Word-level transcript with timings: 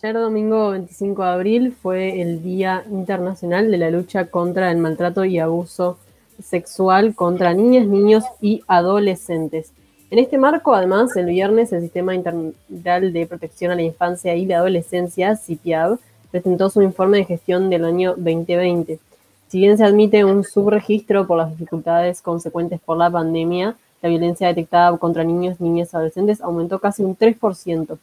Ayer 0.00 0.14
domingo 0.14 0.70
25 0.70 1.24
de 1.24 1.28
abril 1.28 1.72
fue 1.72 2.22
el 2.22 2.40
Día 2.40 2.84
Internacional 2.88 3.68
de 3.68 3.78
la 3.78 3.90
Lucha 3.90 4.26
contra 4.26 4.70
el 4.70 4.78
Maltrato 4.78 5.24
y 5.24 5.40
Abuso 5.40 5.98
Sexual 6.40 7.16
contra 7.16 7.52
Niñas, 7.52 7.88
Niños 7.88 8.22
y 8.40 8.62
Adolescentes. 8.68 9.72
En 10.12 10.20
este 10.20 10.38
marco, 10.38 10.72
además, 10.72 11.16
el 11.16 11.26
viernes 11.26 11.72
el 11.72 11.80
Sistema 11.80 12.14
Integral 12.14 13.12
de 13.12 13.26
Protección 13.26 13.72
a 13.72 13.74
la 13.74 13.82
Infancia 13.82 14.36
y 14.36 14.46
la 14.46 14.58
Adolescencia, 14.58 15.34
CIPIAB, 15.34 15.98
presentó 16.30 16.70
su 16.70 16.80
informe 16.80 17.18
de 17.18 17.24
gestión 17.24 17.68
del 17.68 17.84
año 17.84 18.14
2020. 18.16 19.00
Si 19.48 19.58
bien 19.58 19.76
se 19.78 19.84
admite 19.84 20.24
un 20.24 20.44
subregistro 20.44 21.26
por 21.26 21.38
las 21.38 21.50
dificultades 21.50 22.22
consecuentes 22.22 22.78
por 22.78 22.98
la 22.98 23.10
pandemia, 23.10 23.76
la 24.00 24.08
violencia 24.08 24.46
detectada 24.46 24.96
contra 24.96 25.24
niños, 25.24 25.60
niñas 25.60 25.92
y 25.92 25.96
adolescentes 25.96 26.40
aumentó 26.40 26.78
casi 26.78 27.02
un 27.02 27.16
3%. 27.16 27.98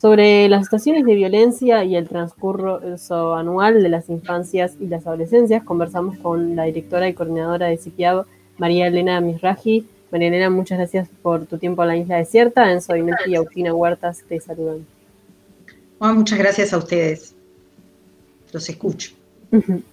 Sobre 0.00 0.48
las 0.48 0.64
situaciones 0.64 1.04
de 1.04 1.14
violencia 1.14 1.84
y 1.84 1.94
el 1.94 2.08
transcurso 2.08 3.34
anual 3.34 3.82
de 3.82 3.88
las 3.90 4.08
infancias 4.08 4.72
y 4.80 4.86
las 4.86 5.06
adolescencias, 5.06 5.62
conversamos 5.62 6.16
con 6.16 6.56
la 6.56 6.64
directora 6.64 7.06
y 7.06 7.12
coordinadora 7.12 7.66
de 7.66 7.76
CIPIAB, 7.76 8.24
María 8.56 8.86
Elena 8.86 9.20
Misraji. 9.20 9.86
María 10.10 10.28
Elena, 10.28 10.48
muchas 10.48 10.78
gracias 10.78 11.06
por 11.20 11.44
tu 11.44 11.58
tiempo 11.58 11.82
en 11.82 11.88
la 11.88 11.96
isla 11.98 12.16
desierta. 12.16 12.72
Enzo 12.72 12.96
Inetti 12.96 13.32
y 13.32 13.36
Agustina 13.36 13.74
Huertas 13.74 14.22
te 14.26 14.40
saludan. 14.40 14.86
muchas 15.98 16.38
gracias 16.38 16.72
a 16.72 16.78
ustedes. 16.78 17.34
Los 18.52 18.70
escucho. 18.70 19.10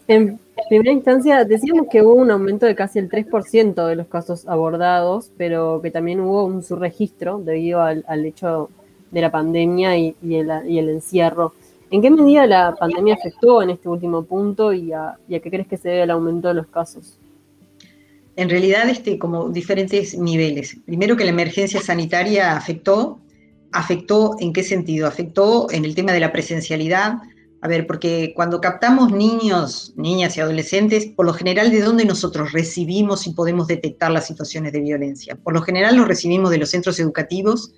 En 0.07 0.39
primera 0.69 0.93
instancia, 0.93 1.43
decíamos 1.43 1.87
que 1.91 2.01
hubo 2.01 2.13
un 2.13 2.31
aumento 2.31 2.65
de 2.65 2.75
casi 2.75 2.99
el 2.99 3.09
3% 3.09 3.85
de 3.85 3.95
los 3.97 4.07
casos 4.07 4.47
abordados, 4.47 5.31
pero 5.35 5.81
que 5.81 5.91
también 5.91 6.21
hubo 6.21 6.45
un 6.45 6.63
subregistro 6.63 7.39
debido 7.39 7.81
al, 7.81 8.05
al 8.07 8.25
hecho 8.25 8.69
de 9.11 9.21
la 9.21 9.31
pandemia 9.31 9.97
y, 9.97 10.15
el, 10.21 10.89
encierro. 10.89 11.53
¿En 11.89 12.01
qué 12.01 12.09
medida 12.09 12.45
la 12.45 12.75
pandemia 12.75 13.15
afectó 13.15 13.61
en 13.61 13.69
este 13.69 13.87
último 13.87 14.23
punto 14.23 14.73
y 14.73 14.91
a, 14.91 15.17
qué 15.29 15.41
crees 15.41 15.67
que 15.67 15.77
se 15.77 15.89
debe 15.89 16.03
el 16.03 16.11
aumento 16.11 16.49
de 16.49 16.55
los 16.55 16.67
casos? 16.67 17.17
En 18.35 18.49
realidad, 18.49 18.87
este, 18.89 19.17
como 19.17 19.49
diferentes 19.49 20.17
niveles. 20.17 20.77
Primero 20.85 21.17
que 21.17 21.23
la 21.23 21.31
emergencia 21.31 21.81
sanitaria 21.81 22.55
afectó, 22.55 23.19
afectó 23.71 24.35
en 24.39 24.53
qué 24.53 24.63
sentido? 24.63 25.07
Afectó 25.07 25.71
en 25.71 25.85
el 25.85 25.95
tema 25.95 26.11
de 26.11 26.19
la 26.19 26.31
presencialidad. 26.31 27.17
A 27.61 27.67
ver, 27.67 27.87
porque 27.87 28.33
cuando 28.35 28.61
captamos 28.61 29.11
niños, 29.11 29.93
niñas 29.95 30.37
y 30.37 30.41
adolescentes, 30.41 31.07
por 31.07 31.25
lo 31.25 31.33
general, 31.33 31.71
¿de 31.71 31.81
dónde 31.81 32.05
nosotros 32.05 32.51
recibimos 32.51 33.25
y 33.25 33.33
podemos 33.33 33.65
detectar 33.65 34.11
las 34.11 34.27
situaciones 34.27 34.73
de 34.73 34.81
violencia? 34.81 35.35
Por 35.35 35.55
lo 35.55 35.63
general 35.63 35.95
los 35.97 36.07
recibimos 36.07 36.51
de 36.51 36.59
los 36.59 36.69
centros 36.69 36.99
educativos, 36.99 37.73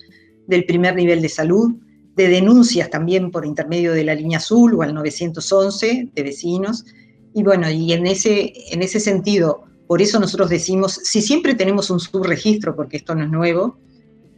del 0.50 0.66
primer 0.66 0.95
nivel 0.95 1.22
de 1.22 1.30
salud, 1.30 1.75
de 2.16 2.28
denuncias 2.28 2.89
también 2.89 3.31
por 3.31 3.45
intermedio 3.45 3.94
de 3.94 4.03
la 4.03 4.16
línea 4.16 4.39
azul 4.39 4.73
o 4.73 4.81
al 4.81 4.94
911 4.94 6.09
de 6.14 6.23
vecinos. 6.23 6.86
Y 7.33 7.44
bueno, 7.44 7.69
y 7.69 7.94
en 7.94 8.08
ese, 8.08 8.52
en 8.72 8.81
ese 8.81 9.00
sentido, 9.00 9.64
por 9.88 10.02
eso 10.02 10.20
nosotros 10.20 10.50
decimos, 10.50 11.00
si 11.03 11.22
siempre 11.22 11.53
tenemos 11.53 11.89
un 11.89 12.00
subregistro, 12.00 12.75
porque 12.75 12.97
esto 12.97 13.16
no 13.16 13.23
es 13.23 13.30
nuevo, 13.30 13.77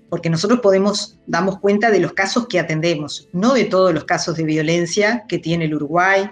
porque 0.10 0.30
nosotros 0.30 0.60
podemos, 0.60 1.18
damos 1.26 1.60
cuenta 1.60 1.90
de 1.90 2.02
los 2.02 2.14
casos 2.14 2.48
que 2.48 2.60
atendemos, 2.60 3.30
no 3.32 3.54
de 3.54 3.64
todos 3.64 3.94
los 3.94 4.04
casos 4.04 4.36
de 4.36 4.44
violencia 4.44 5.24
que 5.28 5.40
tiene 5.40 5.66
el 5.66 5.76
Uruguay, 5.76 6.30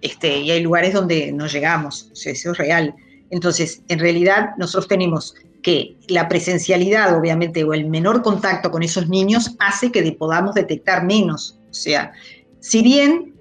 este, 0.00 0.38
y 0.38 0.52
hay 0.52 0.62
lugares 0.62 0.94
donde 0.94 1.32
no 1.32 1.48
llegamos, 1.48 2.10
o 2.10 2.30
eso 2.30 2.52
es 2.52 2.58
real. 2.58 2.94
Entonces, 3.30 3.82
en 3.88 3.98
realidad, 3.98 4.50
nosotros 4.56 4.86
tenemos 4.88 5.34
que 5.62 5.96
la 6.08 6.28
presencialidad, 6.28 7.16
obviamente, 7.18 7.64
o 7.64 7.74
el 7.74 7.88
menor 7.88 8.22
contacto 8.22 8.70
con 8.70 8.82
esos 8.82 9.08
niños 9.08 9.56
hace 9.58 9.90
que 9.90 10.12
podamos 10.12 10.54
detectar 10.54 11.04
menos. 11.04 11.58
O 11.70 11.74
sea, 11.74 12.12
si 12.60 12.82
bien 12.82 13.34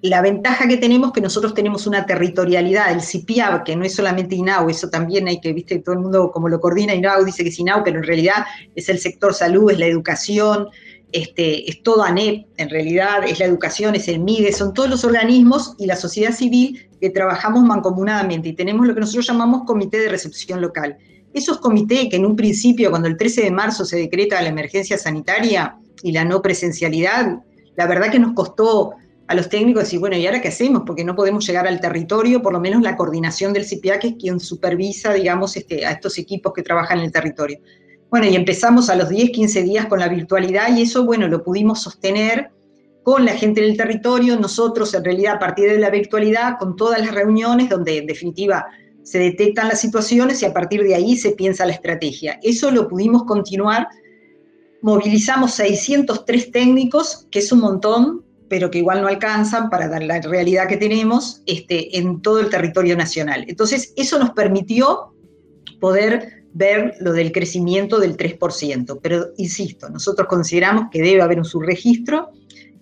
la 0.00 0.22
ventaja 0.22 0.68
que 0.68 0.76
tenemos 0.76 1.08
es 1.08 1.14
que 1.14 1.20
nosotros 1.20 1.54
tenemos 1.54 1.86
una 1.86 2.06
territorialidad, 2.06 2.92
el 2.92 3.02
CIPIAB, 3.02 3.64
que 3.64 3.74
no 3.74 3.84
es 3.84 3.94
solamente 3.94 4.36
INAU, 4.36 4.70
eso 4.70 4.88
también 4.88 5.26
hay 5.26 5.40
que, 5.40 5.52
viste, 5.52 5.80
todo 5.80 5.94
el 5.94 6.02
mundo 6.02 6.30
como 6.30 6.48
lo 6.48 6.60
coordina 6.60 6.94
INAU 6.94 7.24
dice 7.24 7.42
que 7.42 7.48
es 7.48 7.58
INAU, 7.58 7.82
pero 7.82 7.98
en 7.98 8.04
realidad 8.04 8.44
es 8.76 8.88
el 8.88 8.98
sector 8.98 9.34
salud, 9.34 9.72
es 9.72 9.78
la 9.78 9.86
educación, 9.86 10.68
este, 11.12 11.70
es 11.70 11.82
todo 11.82 12.02
ANEP, 12.02 12.46
en 12.56 12.70
realidad 12.70 13.24
es 13.26 13.38
la 13.38 13.44
educación, 13.44 13.94
es 13.94 14.08
el 14.08 14.20
MIDE, 14.20 14.52
son 14.52 14.72
todos 14.72 14.88
los 14.88 15.04
organismos 15.04 15.74
y 15.78 15.86
la 15.86 15.96
sociedad 15.96 16.32
civil 16.32 16.88
que 17.00 17.10
trabajamos 17.10 17.62
mancomunadamente 17.62 18.48
y 18.48 18.54
tenemos 18.54 18.86
lo 18.86 18.94
que 18.94 19.00
nosotros 19.00 19.26
llamamos 19.26 19.62
comité 19.66 19.98
de 19.98 20.08
recepción 20.08 20.60
local. 20.60 20.96
Esos 21.34 21.58
comités 21.58 22.08
que 22.08 22.16
en 22.16 22.26
un 22.26 22.36
principio, 22.36 22.90
cuando 22.90 23.08
el 23.08 23.16
13 23.16 23.42
de 23.42 23.50
marzo 23.50 23.84
se 23.84 23.96
decreta 23.96 24.40
la 24.40 24.48
emergencia 24.48 24.98
sanitaria 24.98 25.76
y 26.02 26.12
la 26.12 26.24
no 26.24 26.42
presencialidad, 26.42 27.38
la 27.76 27.86
verdad 27.86 28.10
que 28.10 28.18
nos 28.18 28.32
costó 28.32 28.94
a 29.26 29.34
los 29.34 29.48
técnicos 29.48 29.84
decir, 29.84 29.98
bueno, 29.98 30.16
¿y 30.16 30.26
ahora 30.26 30.42
qué 30.42 30.48
hacemos? 30.48 30.82
Porque 30.86 31.04
no 31.04 31.14
podemos 31.14 31.46
llegar 31.46 31.66
al 31.66 31.80
territorio, 31.80 32.42
por 32.42 32.52
lo 32.52 32.60
menos 32.60 32.82
la 32.82 32.96
coordinación 32.96 33.52
del 33.52 33.64
CPA, 33.64 33.98
que 33.98 34.08
es 34.08 34.14
quien 34.18 34.40
supervisa, 34.40 35.12
digamos, 35.14 35.56
este, 35.56 35.86
a 35.86 35.92
estos 35.92 36.18
equipos 36.18 36.52
que 36.52 36.62
trabajan 36.62 36.98
en 36.98 37.04
el 37.04 37.12
territorio. 37.12 37.58
Bueno, 38.12 38.26
y 38.26 38.36
empezamos 38.36 38.90
a 38.90 38.94
los 38.94 39.08
10, 39.08 39.30
15 39.30 39.62
días 39.62 39.86
con 39.86 39.98
la 39.98 40.06
virtualidad 40.06 40.76
y 40.76 40.82
eso, 40.82 41.06
bueno, 41.06 41.28
lo 41.28 41.42
pudimos 41.42 41.80
sostener 41.80 42.50
con 43.02 43.24
la 43.24 43.32
gente 43.32 43.62
del 43.62 43.74
territorio, 43.74 44.38
nosotros 44.38 44.92
en 44.92 45.02
realidad 45.02 45.36
a 45.36 45.38
partir 45.38 45.70
de 45.70 45.78
la 45.78 45.88
virtualidad, 45.88 46.58
con 46.58 46.76
todas 46.76 47.00
las 47.00 47.14
reuniones 47.14 47.70
donde 47.70 47.96
en 47.96 48.06
definitiva 48.06 48.66
se 49.02 49.18
detectan 49.18 49.68
las 49.68 49.80
situaciones 49.80 50.42
y 50.42 50.44
a 50.44 50.52
partir 50.52 50.82
de 50.82 50.94
ahí 50.94 51.16
se 51.16 51.30
piensa 51.30 51.64
la 51.64 51.72
estrategia. 51.72 52.38
Eso 52.42 52.70
lo 52.70 52.86
pudimos 52.86 53.24
continuar. 53.24 53.88
Movilizamos 54.82 55.54
603 55.54 56.52
técnicos, 56.52 57.26
que 57.30 57.38
es 57.38 57.50
un 57.50 57.60
montón, 57.60 58.26
pero 58.50 58.70
que 58.70 58.80
igual 58.80 59.00
no 59.00 59.08
alcanzan 59.08 59.70
para 59.70 59.88
dar 59.88 60.02
la 60.02 60.20
realidad 60.20 60.68
que 60.68 60.76
tenemos 60.76 61.40
este, 61.46 61.96
en 61.96 62.20
todo 62.20 62.40
el 62.40 62.50
territorio 62.50 62.94
nacional. 62.94 63.46
Entonces, 63.48 63.94
eso 63.96 64.18
nos 64.18 64.32
permitió 64.32 65.14
poder 65.80 66.41
ver 66.54 66.94
lo 67.00 67.12
del 67.12 67.32
crecimiento 67.32 67.98
del 67.98 68.16
3%. 68.16 68.98
Pero, 69.02 69.28
insisto, 69.36 69.88
nosotros 69.88 70.28
consideramos 70.28 70.86
que 70.90 71.02
debe 71.02 71.22
haber 71.22 71.38
un 71.38 71.44
subregistro, 71.44 72.30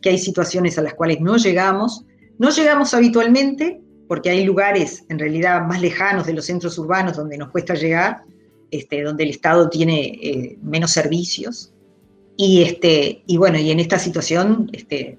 que 0.00 0.10
hay 0.10 0.18
situaciones 0.18 0.78
a 0.78 0.82
las 0.82 0.94
cuales 0.94 1.20
no 1.20 1.36
llegamos. 1.36 2.04
No 2.38 2.50
llegamos 2.50 2.94
habitualmente, 2.94 3.80
porque 4.08 4.30
hay 4.30 4.44
lugares 4.44 5.04
en 5.08 5.18
realidad 5.18 5.66
más 5.66 5.80
lejanos 5.80 6.26
de 6.26 6.32
los 6.32 6.46
centros 6.46 6.76
urbanos 6.78 7.16
donde 7.16 7.38
nos 7.38 7.50
cuesta 7.50 7.74
llegar, 7.74 8.22
este, 8.70 9.02
donde 9.02 9.24
el 9.24 9.30
Estado 9.30 9.68
tiene 9.68 10.00
eh, 10.00 10.58
menos 10.62 10.90
servicios. 10.90 11.72
Y, 12.36 12.62
este, 12.62 13.22
y 13.26 13.36
bueno, 13.36 13.58
y 13.58 13.70
en 13.70 13.78
esta 13.78 13.98
situación, 13.98 14.68
este, 14.72 15.18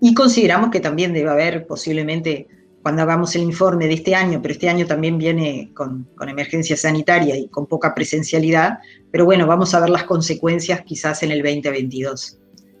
y 0.00 0.12
consideramos 0.12 0.70
que 0.70 0.80
también 0.80 1.12
debe 1.12 1.30
haber 1.30 1.66
posiblemente, 1.66 2.48
cuando 2.86 3.02
hagamos 3.02 3.34
el 3.34 3.42
informe 3.42 3.88
de 3.88 3.94
este 3.94 4.14
año, 4.14 4.40
pero 4.40 4.52
este 4.52 4.68
año 4.68 4.86
también 4.86 5.18
viene 5.18 5.72
con, 5.74 6.08
con 6.14 6.28
emergencia 6.28 6.76
sanitaria 6.76 7.36
y 7.36 7.48
con 7.48 7.66
poca 7.66 7.92
presencialidad, 7.92 8.78
pero 9.10 9.24
bueno, 9.24 9.44
vamos 9.44 9.74
a 9.74 9.80
ver 9.80 9.90
las 9.90 10.04
consecuencias 10.04 10.82
quizás 10.82 11.24
en 11.24 11.32
el 11.32 11.42
2022 11.42 12.38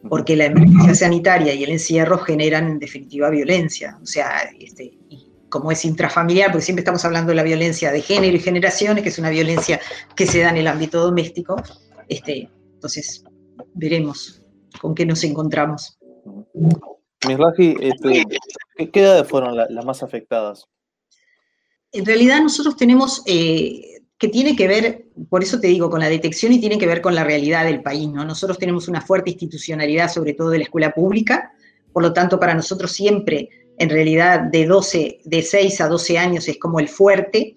porque 0.08 0.36
la 0.36 0.44
emergencia 0.44 0.94
sanitaria 0.94 1.54
y 1.54 1.64
el 1.64 1.70
encierro 1.72 2.18
generan 2.18 2.68
en 2.68 2.78
definitiva 2.78 3.30
violencia. 3.30 3.98
O 4.00 4.06
sea, 4.06 4.48
este, 4.60 4.96
como 5.48 5.72
es 5.72 5.84
intrafamiliar, 5.84 6.52
porque 6.52 6.66
siempre 6.66 6.82
estamos 6.82 7.04
hablando 7.04 7.30
de 7.30 7.34
la 7.34 7.42
violencia 7.42 7.90
de 7.90 8.00
género 8.00 8.36
y 8.36 8.38
generaciones, 8.38 9.02
que 9.02 9.08
es 9.08 9.18
una 9.18 9.30
violencia 9.30 9.80
que 10.14 10.28
se 10.28 10.38
da 10.38 10.50
en 10.50 10.58
el 10.58 10.68
ámbito 10.68 11.00
doméstico. 11.00 11.60
Este, 12.08 12.48
entonces, 12.74 13.24
veremos 13.74 14.40
con 14.80 14.94
qué 14.94 15.04
nos 15.04 15.24
encontramos. 15.24 15.98
Mirlaji, 17.26 17.76
este, 17.80 18.24
¿qué 18.92 19.00
edades 19.00 19.28
fueron 19.28 19.56
las 19.56 19.84
más 19.84 20.02
afectadas? 20.02 20.66
En 21.92 22.04
realidad 22.04 22.40
nosotros 22.42 22.76
tenemos, 22.76 23.22
eh, 23.26 24.02
que 24.18 24.28
tiene 24.28 24.56
que 24.56 24.68
ver, 24.68 25.06
por 25.28 25.42
eso 25.42 25.60
te 25.60 25.68
digo, 25.68 25.88
con 25.88 26.00
la 26.00 26.08
detección 26.08 26.52
y 26.52 26.60
tiene 26.60 26.78
que 26.78 26.86
ver 26.86 27.00
con 27.00 27.14
la 27.14 27.24
realidad 27.24 27.64
del 27.64 27.82
país, 27.82 28.08
¿no? 28.08 28.24
Nosotros 28.24 28.58
tenemos 28.58 28.88
una 28.88 29.00
fuerte 29.00 29.30
institucionalidad, 29.30 30.10
sobre 30.10 30.34
todo 30.34 30.50
de 30.50 30.58
la 30.58 30.64
escuela 30.64 30.92
pública, 30.92 31.52
por 31.92 32.02
lo 32.02 32.12
tanto, 32.12 32.38
para 32.38 32.54
nosotros 32.54 32.92
siempre 32.92 33.48
en 33.78 33.90
realidad 33.90 34.40
de 34.40 34.66
12, 34.66 35.20
de 35.24 35.42
6 35.42 35.80
a 35.80 35.88
12 35.88 36.18
años 36.18 36.48
es 36.48 36.58
como 36.58 36.80
el 36.80 36.88
fuerte. 36.88 37.56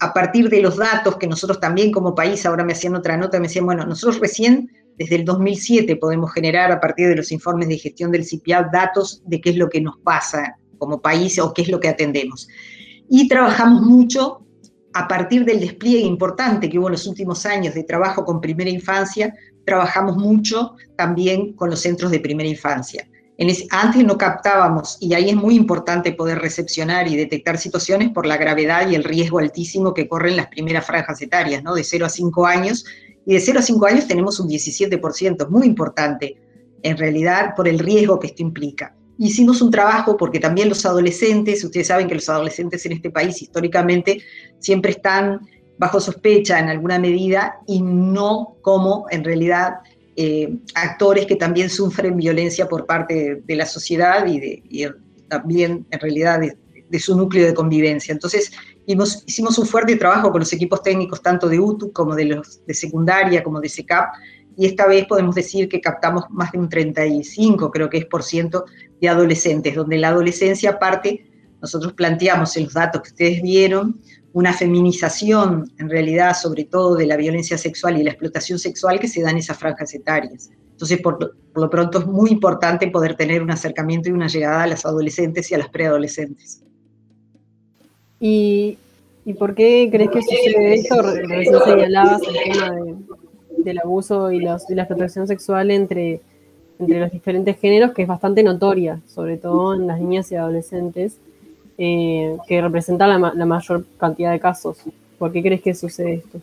a 0.00 0.14
partir 0.14 0.48
de 0.48 0.62
los 0.62 0.78
datos 0.78 1.16
que 1.18 1.26
nosotros 1.26 1.60
también 1.60 1.92
como 1.92 2.14
país, 2.14 2.46
ahora 2.46 2.64
me 2.64 2.72
hacían 2.72 2.94
otra 2.94 3.18
nota, 3.18 3.38
me 3.38 3.48
decían, 3.48 3.66
bueno, 3.66 3.84
nosotros 3.84 4.18
recién 4.18 4.70
desde 4.98 5.16
el 5.16 5.24
2007 5.24 5.96
podemos 5.96 6.32
generar 6.32 6.72
a 6.72 6.80
partir 6.80 7.08
de 7.08 7.16
los 7.16 7.32
informes 7.32 7.68
de 7.68 7.78
gestión 7.78 8.10
del 8.10 8.24
CIPIA 8.24 8.68
datos 8.72 9.22
de 9.24 9.40
qué 9.40 9.50
es 9.50 9.56
lo 9.56 9.68
que 9.68 9.80
nos 9.80 9.98
pasa 9.98 10.56
como 10.76 11.00
país 11.00 11.38
o 11.38 11.54
qué 11.54 11.62
es 11.62 11.68
lo 11.68 11.80
que 11.80 11.88
atendemos. 11.88 12.48
Y 13.08 13.28
trabajamos 13.28 13.82
mucho 13.82 14.44
a 14.92 15.06
partir 15.06 15.44
del 15.44 15.60
despliegue 15.60 16.00
importante 16.00 16.68
que 16.68 16.78
hubo 16.78 16.88
en 16.88 16.92
los 16.92 17.06
últimos 17.06 17.46
años 17.46 17.74
de 17.74 17.84
trabajo 17.84 18.24
con 18.24 18.40
primera 18.40 18.70
infancia, 18.70 19.32
trabajamos 19.64 20.16
mucho 20.16 20.74
también 20.96 21.52
con 21.52 21.70
los 21.70 21.80
centros 21.80 22.10
de 22.10 22.20
primera 22.20 22.48
infancia 22.48 23.08
antes 23.70 24.04
no 24.04 24.18
captábamos, 24.18 24.98
y 25.00 25.14
ahí 25.14 25.30
es 25.30 25.36
muy 25.36 25.54
importante 25.54 26.12
poder 26.12 26.40
recepcionar 26.40 27.06
y 27.06 27.16
detectar 27.16 27.56
situaciones 27.56 28.10
por 28.10 28.26
la 28.26 28.36
gravedad 28.36 28.88
y 28.90 28.96
el 28.96 29.04
riesgo 29.04 29.38
altísimo 29.38 29.94
que 29.94 30.08
corren 30.08 30.36
las 30.36 30.48
primeras 30.48 30.84
franjas 30.84 31.22
etarias, 31.22 31.62
¿no? 31.62 31.74
De 31.74 31.84
0 31.84 32.06
a 32.06 32.08
5 32.08 32.46
años. 32.46 32.84
Y 33.28 33.34
de 33.34 33.40
0 33.40 33.58
a 33.58 33.62
5 33.62 33.86
años 33.86 34.08
tenemos 34.08 34.40
un 34.40 34.48
17%, 34.48 35.48
muy 35.50 35.66
importante. 35.66 36.38
en 36.80 36.96
realidad 36.96 37.54
por 37.56 37.66
el 37.66 37.78
riesgo 37.78 38.18
que 38.18 38.28
esto 38.28 38.40
implica. 38.40 38.94
Hicimos 39.18 39.60
un 39.60 39.70
trabajo 39.70 40.16
porque 40.16 40.38
también 40.38 40.68
los 40.68 40.86
adolescentes, 40.86 41.62
ustedes 41.64 41.88
saben 41.88 42.06
que 42.06 42.14
los 42.14 42.28
adolescentes 42.28 42.86
en 42.86 42.92
este 42.92 43.10
país 43.10 43.42
históricamente 43.42 44.22
siempre 44.60 44.92
están 44.92 45.40
bajo 45.76 46.00
sospecha 46.00 46.58
en 46.58 46.68
alguna 46.68 46.98
medida 47.00 47.58
y 47.66 47.82
no 47.82 48.56
como 48.62 49.06
en 49.10 49.24
realidad 49.24 49.80
eh, 50.16 50.56
actores 50.74 51.26
que 51.26 51.36
también 51.36 51.68
sufren 51.68 52.16
violencia 52.16 52.66
por 52.68 52.86
parte 52.86 53.42
de, 53.44 53.56
la 53.56 53.66
sociedad 53.66 54.24
y, 54.24 54.38
de, 54.38 54.94
también 55.28 55.84
en 55.90 56.00
realidad 56.00 56.40
de, 56.40 56.56
su 56.98 57.16
núcleo 57.16 57.46
de 57.46 57.54
convivencia. 57.54 58.12
Entonces 58.12 58.50
hicimos 58.86 59.58
un 59.58 59.66
fuerte 59.66 59.96
trabajo 59.96 60.30
con 60.30 60.40
los 60.40 60.52
equipos 60.52 60.82
técnicos 60.82 61.22
tanto 61.22 61.48
de 61.48 61.60
UTU 61.60 61.92
como 61.92 62.14
de 62.14 62.24
los 62.24 62.64
de 62.66 62.74
secundaria 62.74 63.42
como 63.42 63.60
de 63.60 63.68
SECAP 63.68 64.14
y 64.58 64.66
esta 64.66 64.88
vez 64.88 65.06
podemos 65.06 65.36
decir 65.36 65.68
que 65.68 65.80
captamos 65.80 66.24
más 66.30 66.50
de 66.50 66.58
un 66.58 66.68
35, 66.68 67.70
creo 67.70 67.88
que 67.88 67.98
es 67.98 68.06
por 68.06 68.24
ciento, 68.24 68.64
de 69.00 69.08
adolescentes, 69.08 69.76
donde 69.76 69.98
la 69.98 70.08
adolescencia 70.08 70.80
parte, 70.80 71.30
nosotros 71.62 71.92
planteamos 71.92 72.56
en 72.56 72.64
los 72.64 72.74
datos 72.74 73.02
que 73.02 73.10
ustedes 73.10 73.40
vieron, 73.40 74.00
una 74.32 74.52
feminización 74.52 75.72
en 75.78 75.88
realidad 75.88 76.34
sobre 76.34 76.64
todo 76.64 76.96
de 76.96 77.06
la 77.06 77.16
violencia 77.16 77.56
sexual 77.56 77.98
y 77.98 78.02
la 78.02 78.10
explotación 78.10 78.58
sexual 78.58 78.98
que 78.98 79.06
se 79.06 79.22
da 79.22 79.30
en 79.30 79.38
esas 79.38 79.56
franjas 79.56 79.94
etarias. 79.94 80.50
Entonces, 80.72 81.00
por 81.00 81.36
lo, 81.54 81.70
pronto 81.70 82.00
es 82.00 82.06
muy 82.06 82.30
importante 82.30 82.88
poder 82.88 83.14
tener 83.14 83.42
un 83.42 83.52
acercamiento 83.52 84.08
y 84.08 84.12
una 84.12 84.26
llegada 84.26 84.64
a 84.64 84.66
las 84.66 84.84
adolescentes 84.84 85.52
y 85.52 85.54
a 85.54 85.58
las 85.58 85.68
preadolescentes. 85.68 86.64
¿Y, 88.20 88.78
¿Y 89.24 89.34
por 89.34 89.54
qué 89.54 89.88
crees 89.90 90.10
que 90.10 90.22
sucede 90.22 90.74
esto? 90.74 91.02
Recién 91.02 91.60
señalabas 91.64 92.22
el 92.22 92.52
tema 92.52 92.70
de, 92.70 92.94
del 93.58 93.78
abuso 93.78 94.32
y, 94.32 94.40
la 94.40 94.56
explotación 94.56 95.26
sexual 95.26 95.70
entre, 95.70 96.20
entre 96.78 97.00
los 97.00 97.12
diferentes 97.12 97.58
géneros, 97.58 97.92
que 97.92 98.02
es 98.02 98.08
bastante 98.08 98.42
notoria, 98.42 99.00
sobre 99.06 99.36
todo 99.36 99.74
en 99.74 99.86
las 99.86 100.00
niñas 100.00 100.30
y 100.32 100.36
adolescentes, 100.36 101.18
eh, 101.76 102.36
que 102.46 102.60
representan 102.60 103.20
la, 103.20 103.46
mayor 103.46 103.84
cantidad 103.98 104.32
de 104.32 104.40
casos. 104.40 104.78
¿Por 105.18 105.32
qué 105.32 105.42
crees 105.42 105.60
que 105.60 105.74
sucede 105.74 106.14
esto? 106.14 106.40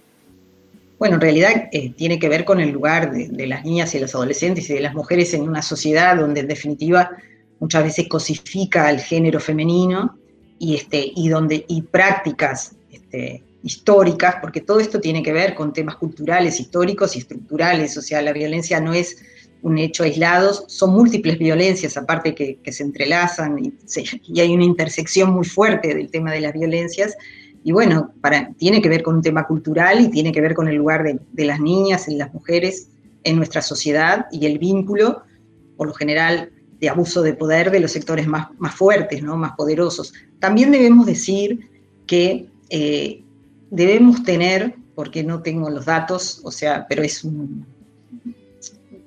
Bueno, 0.97 1.15
en 1.15 1.21
realidad 1.21 1.69
eh, 1.71 1.89
tiene 1.89 2.19
que 2.19 2.29
ver 2.29 2.45
con 2.45 2.61
el 2.61 2.69
lugar 2.69 3.11
de, 3.11 3.47
las 3.47 3.65
niñas 3.65 3.93
y 3.95 3.99
los 3.99 4.15
adolescentes 4.15 4.69
y 4.69 4.73
de 4.73 4.79
las 4.79 4.93
mujeres 4.93 5.33
en 5.33 5.41
una 5.41 5.61
sociedad 5.61 6.15
donde 6.15 6.41
en 6.41 6.47
definitiva 6.47 7.11
muchas 7.59 7.83
veces 7.83 8.07
cosifica 8.07 8.87
al 8.87 8.99
género 8.99 9.39
femenino 9.39 10.17
y, 10.59 10.75
este, 10.75 11.11
y, 11.15 11.29
donde, 11.29 11.65
y 11.67 11.81
prácticas 11.81 12.75
este, 12.91 13.43
históricas, 13.63 14.35
porque 14.41 14.61
todo 14.61 14.79
esto 14.79 14.99
tiene 14.99 15.23
que 15.23 15.33
ver 15.33 15.55
con 15.55 15.73
temas 15.73 15.95
culturales, 15.95 16.59
históricos 16.59 17.15
y 17.15 17.19
estructurales, 17.19 17.97
o 17.97 18.21
la 18.21 18.31
violencia 18.31 18.79
no 18.79 18.93
es 18.93 19.17
un 19.63 19.79
hecho 19.79 20.03
aislado, 20.03 20.53
son 20.67 20.91
múltiples 20.91 21.39
violencias, 21.39 21.97
aparte 21.97 22.35
que, 22.35 22.59
se 22.71 22.83
entrelazan 22.83 23.57
y, 23.57 23.73
hay 24.39 24.53
una 24.53 24.63
intersección 24.63 25.33
muy 25.33 25.45
fuerte 25.45 25.95
del 25.95 26.11
tema 26.11 26.31
de 26.31 26.41
las 26.41 26.53
violencias, 26.53 27.17
y 27.63 27.71
bueno, 27.71 28.13
para, 28.21 28.53
tiene 28.53 28.79
que 28.79 28.89
ver 28.89 29.01
con 29.01 29.15
un 29.15 29.21
tema 29.23 29.47
cultural 29.47 29.99
y 29.99 30.11
tiene 30.11 30.31
que 30.31 30.41
ver 30.41 30.53
con 30.53 30.67
el 30.67 30.75
lugar 30.75 31.03
de, 31.03 31.45
las 31.45 31.59
niñas 31.59 32.07
y 32.07 32.15
las 32.15 32.31
mujeres 32.31 32.89
en 33.23 33.37
nuestra 33.37 33.63
sociedad 33.63 34.27
y 34.31 34.45
el 34.45 34.59
vínculo, 34.59 35.23
por 35.75 35.87
lo 35.87 35.93
general, 35.95 36.51
abuso 36.87 37.21
de 37.21 37.33
poder 37.33 37.71
de 37.71 37.79
los 37.79 37.91
sectores 37.91 38.27
más, 38.27 38.47
más 38.57 38.75
fuertes, 38.75 39.23
¿no? 39.23 39.37
más 39.37 39.53
poderosos. 39.53 40.13
También 40.39 40.71
debemos 40.71 41.05
decir 41.05 41.69
que 42.07 42.47
eh, 42.69 43.23
debemos 43.69 44.23
tener, 44.23 44.75
porque 44.95 45.23
no 45.23 45.41
tengo 45.41 45.69
los 45.69 45.85
datos, 45.85 46.41
o 46.43 46.51
sea, 46.51 46.85
pero 46.87 47.03
es, 47.03 47.27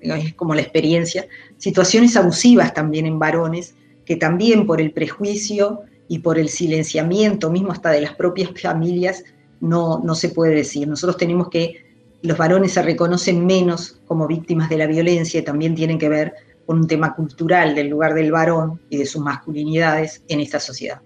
es 0.01 0.35
como 0.35 0.55
la 0.55 0.63
experiencia, 0.63 1.27
situaciones 1.57 2.17
abusivas 2.17 2.75
también 2.75 3.07
en 3.07 3.19
varones, 3.19 3.75
que 4.05 4.17
también 4.17 4.67
por 4.67 4.81
el 4.81 4.93
prejuicio 4.93 5.83
y 6.09 6.21
por 6.21 6.39
el 6.39 6.49
silenciamiento 6.49 7.51
mismo 7.51 7.73
hasta 7.73 7.91
de 7.91 8.01
las 8.01 8.15
propias 8.15 8.51
familias 8.61 9.25
no, 9.61 10.01
no 10.03 10.15
se 10.15 10.31
puede 10.31 10.55
decir. 10.55 10.89
Nosotros 10.89 11.17
tenemos 11.17 11.49
que, 11.49 11.85
los 12.23 12.37
varones 12.37 12.73
se 12.73 12.83
reconocen 12.83 13.47
menos 13.47 14.01
como 14.07 14.27
víctimas 14.27 14.69
de 14.69 14.79
la 14.79 14.87
violencia 14.87 15.41
y 15.41 15.45
también 15.45 15.75
tienen 15.75 15.99
que 15.99 16.09
ver 16.09 16.35
con 16.69 16.81
un 16.81 16.87
tema 16.87 17.15
cultural 17.15 17.75
del 17.75 17.89
lugar 17.89 18.13
del 18.13 18.31
varón 18.31 18.79
y 18.91 18.99
de 18.99 19.07
sus 19.07 19.23
masculinidades 19.23 20.23
en 20.29 20.41
esta 20.41 20.61
sociedad. 20.61 21.01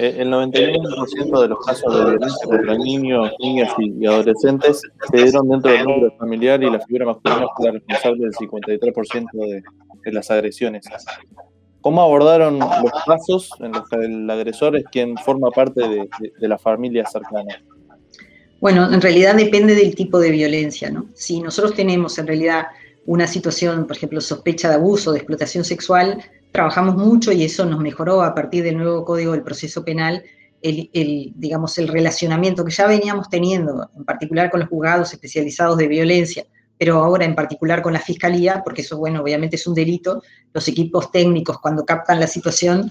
Eh, 0.00 0.16
el 0.18 0.32
91% 0.32 1.40
de 1.40 1.48
los 1.48 1.64
casos 1.64 1.94
de 1.94 2.10
violencia 2.10 2.44
contra 2.44 2.76
niños, 2.76 3.30
niñas 3.38 3.72
y, 3.78 4.04
adolescentes 4.04 4.82
se 5.12 5.16
dieron 5.16 5.48
dentro 5.48 5.70
del 5.70 5.84
núcleo 5.84 6.12
familiar 6.18 6.60
y 6.64 6.70
la 6.72 6.80
figura 6.80 7.06
masculina 7.06 7.46
fue 7.56 7.66
la 7.66 7.72
responsable 7.74 8.22
del 8.24 8.32
53% 8.32 9.26
de, 9.32 9.62
de, 10.04 10.12
las 10.12 10.28
agresiones. 10.28 10.86
¿Cómo 11.80 12.02
abordaron 12.02 12.58
los 12.58 13.04
casos 13.06 13.48
en 13.60 13.70
los 13.70 13.88
que 13.88 13.96
el 14.04 14.28
agresor 14.28 14.74
es 14.74 14.86
quien 14.90 15.16
forma 15.18 15.52
parte 15.52 15.88
de, 15.88 16.08
de 16.40 16.48
la 16.48 16.58
familia 16.58 17.06
cercana? 17.06 17.62
Bueno, 18.58 18.92
en 18.92 19.00
realidad 19.00 19.36
depende 19.36 19.76
del 19.76 19.94
tipo 19.94 20.18
de 20.18 20.32
violencia, 20.32 20.90
¿no? 20.90 21.06
Si 21.14 21.40
nosotros 21.40 21.74
tenemos 21.76 22.18
en 22.18 22.26
realidad 22.26 22.64
una 23.06 23.26
situación, 23.26 23.86
por 23.86 23.96
ejemplo, 23.96 24.20
sospecha 24.20 24.68
de 24.68 24.76
abuso, 24.76 25.12
de 25.12 25.18
explotación 25.18 25.64
sexual, 25.64 26.22
trabajamos 26.52 26.96
mucho 26.96 27.32
y 27.32 27.44
eso 27.44 27.66
nos 27.66 27.80
mejoró 27.80 28.22
a 28.22 28.34
partir 28.34 28.62
del 28.62 28.78
nuevo 28.78 29.04
Código 29.04 29.32
del 29.32 29.42
Proceso 29.42 29.84
Penal, 29.84 30.22
el, 30.62 31.32
digamos, 31.36 31.76
el 31.76 31.88
relacionamiento 31.88 32.64
que 32.64 32.72
ya 32.72 32.86
veníamos 32.86 33.28
teniendo, 33.28 33.90
en 33.94 34.04
particular 34.04 34.50
con 34.50 34.60
los 34.60 34.68
juzgados 34.70 35.12
especializados 35.12 35.76
de 35.76 35.88
violencia, 35.88 36.46
pero 36.78 37.02
ahora 37.02 37.26
en 37.26 37.34
particular 37.34 37.82
con 37.82 37.92
la 37.92 37.98
Fiscalía, 37.98 38.62
porque 38.64 38.80
eso, 38.80 38.96
bueno, 38.96 39.20
obviamente 39.20 39.56
es 39.56 39.66
un 39.66 39.74
delito, 39.74 40.22
los 40.54 40.66
equipos 40.68 41.12
técnicos 41.12 41.58
cuando 41.58 41.84
captan 41.84 42.18
la 42.18 42.26
situación, 42.26 42.90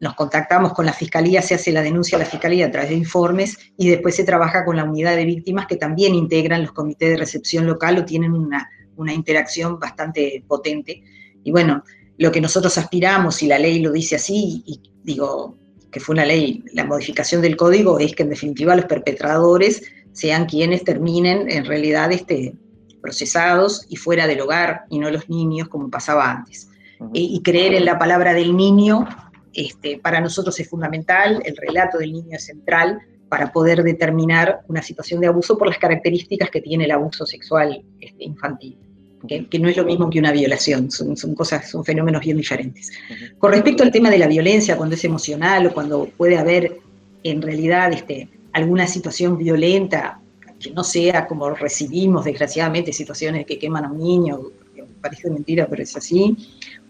nos 0.00 0.14
contactamos 0.14 0.72
con 0.72 0.86
la 0.86 0.94
Fiscalía, 0.94 1.42
se 1.42 1.54
hace 1.54 1.72
la 1.72 1.82
denuncia 1.82 2.16
a 2.16 2.20
la 2.20 2.24
Fiscalía 2.24 2.66
a 2.66 2.70
través 2.70 2.88
de 2.88 2.96
informes 2.96 3.58
y 3.76 3.90
después 3.90 4.16
se 4.16 4.24
trabaja 4.24 4.64
con 4.64 4.76
la 4.76 4.84
unidad 4.84 5.14
de 5.14 5.26
víctimas 5.26 5.66
que 5.66 5.76
también 5.76 6.14
integran 6.14 6.62
los 6.62 6.72
comités 6.72 7.10
de 7.10 7.16
recepción 7.18 7.66
local 7.66 7.98
o 7.98 8.04
tienen 8.06 8.32
una, 8.32 8.70
una 8.96 9.12
interacción 9.12 9.78
bastante 9.78 10.44
potente. 10.46 11.02
Y 11.42 11.50
bueno, 11.50 11.82
lo 12.20 12.30
que 12.30 12.42
nosotros 12.42 12.76
aspiramos, 12.76 13.42
y 13.42 13.46
la 13.46 13.58
ley 13.58 13.78
lo 13.80 13.92
dice 13.92 14.16
así, 14.16 14.62
y 14.66 14.80
digo 15.02 15.56
que 15.90 16.00
fue 16.00 16.12
una 16.12 16.26
ley, 16.26 16.62
la 16.74 16.84
modificación 16.84 17.40
del 17.40 17.56
código 17.56 17.98
es 17.98 18.14
que 18.14 18.22
en 18.24 18.28
definitiva 18.28 18.76
los 18.76 18.84
perpetradores 18.84 19.82
sean 20.12 20.44
quienes 20.44 20.84
terminen 20.84 21.50
en 21.50 21.64
realidad 21.64 22.12
este, 22.12 22.54
procesados 23.00 23.86
y 23.88 23.96
fuera 23.96 24.26
del 24.26 24.42
hogar 24.42 24.82
y 24.90 24.98
no 24.98 25.10
los 25.10 25.30
niños 25.30 25.68
como 25.68 25.90
pasaba 25.90 26.30
antes. 26.30 26.68
y, 27.14 27.40
creer 27.42 27.72
en 27.72 27.86
la 27.86 27.98
palabra 27.98 28.34
del 28.34 28.54
niño 28.54 29.08
este, 29.54 29.98
para 29.98 30.20
nosotros 30.20 30.60
es 30.60 30.68
fundamental, 30.68 31.42
el 31.46 31.56
relato 31.56 31.96
del 31.96 32.12
niño 32.12 32.36
es 32.36 32.44
central 32.44 33.00
para 33.30 33.50
poder 33.50 33.82
determinar 33.82 34.60
una 34.68 34.82
situación 34.82 35.22
de 35.22 35.28
abuso 35.28 35.56
por 35.56 35.68
las 35.68 35.78
características 35.78 36.50
que 36.50 36.60
tiene 36.60 36.84
el 36.84 36.90
abuso 36.90 37.24
sexual 37.24 37.82
este, 37.98 38.24
infantil 38.24 38.76
que, 39.28 39.58
no 39.58 39.68
es 39.68 39.76
lo 39.76 39.84
mismo 39.84 40.08
que 40.08 40.18
una 40.18 40.32
violación, 40.32 40.90
son, 40.90 41.34
cosas, 41.34 41.70
son 41.70 41.84
fenómenos 41.84 42.22
bien 42.22 42.36
diferentes. 42.36 42.90
Con 43.38 43.52
respecto 43.52 43.82
al 43.82 43.90
tema 43.90 44.10
de 44.10 44.18
la 44.18 44.26
violencia, 44.26 44.76
cuando 44.76 44.94
es 44.94 45.04
emocional 45.04 45.66
o 45.66 45.72
cuando 45.72 46.06
puede 46.16 46.38
haber 46.38 46.78
en 47.22 47.42
realidad 47.42 47.92
este, 47.92 48.28
alguna 48.52 48.86
situación 48.86 49.36
violenta, 49.36 50.20
que 50.58 50.70
no 50.70 50.84
sea 50.84 51.26
como 51.26 51.50
recibimos 51.50 52.24
desgraciadamente 52.24 52.92
situaciones 52.92 53.46
que 53.46 53.58
queman 53.58 53.84
a 53.84 53.92
un 53.92 53.98
niño, 53.98 54.40
parece 55.00 55.30
mentira, 55.30 55.66
pero 55.68 55.82
es 55.82 55.96
así, 55.96 56.36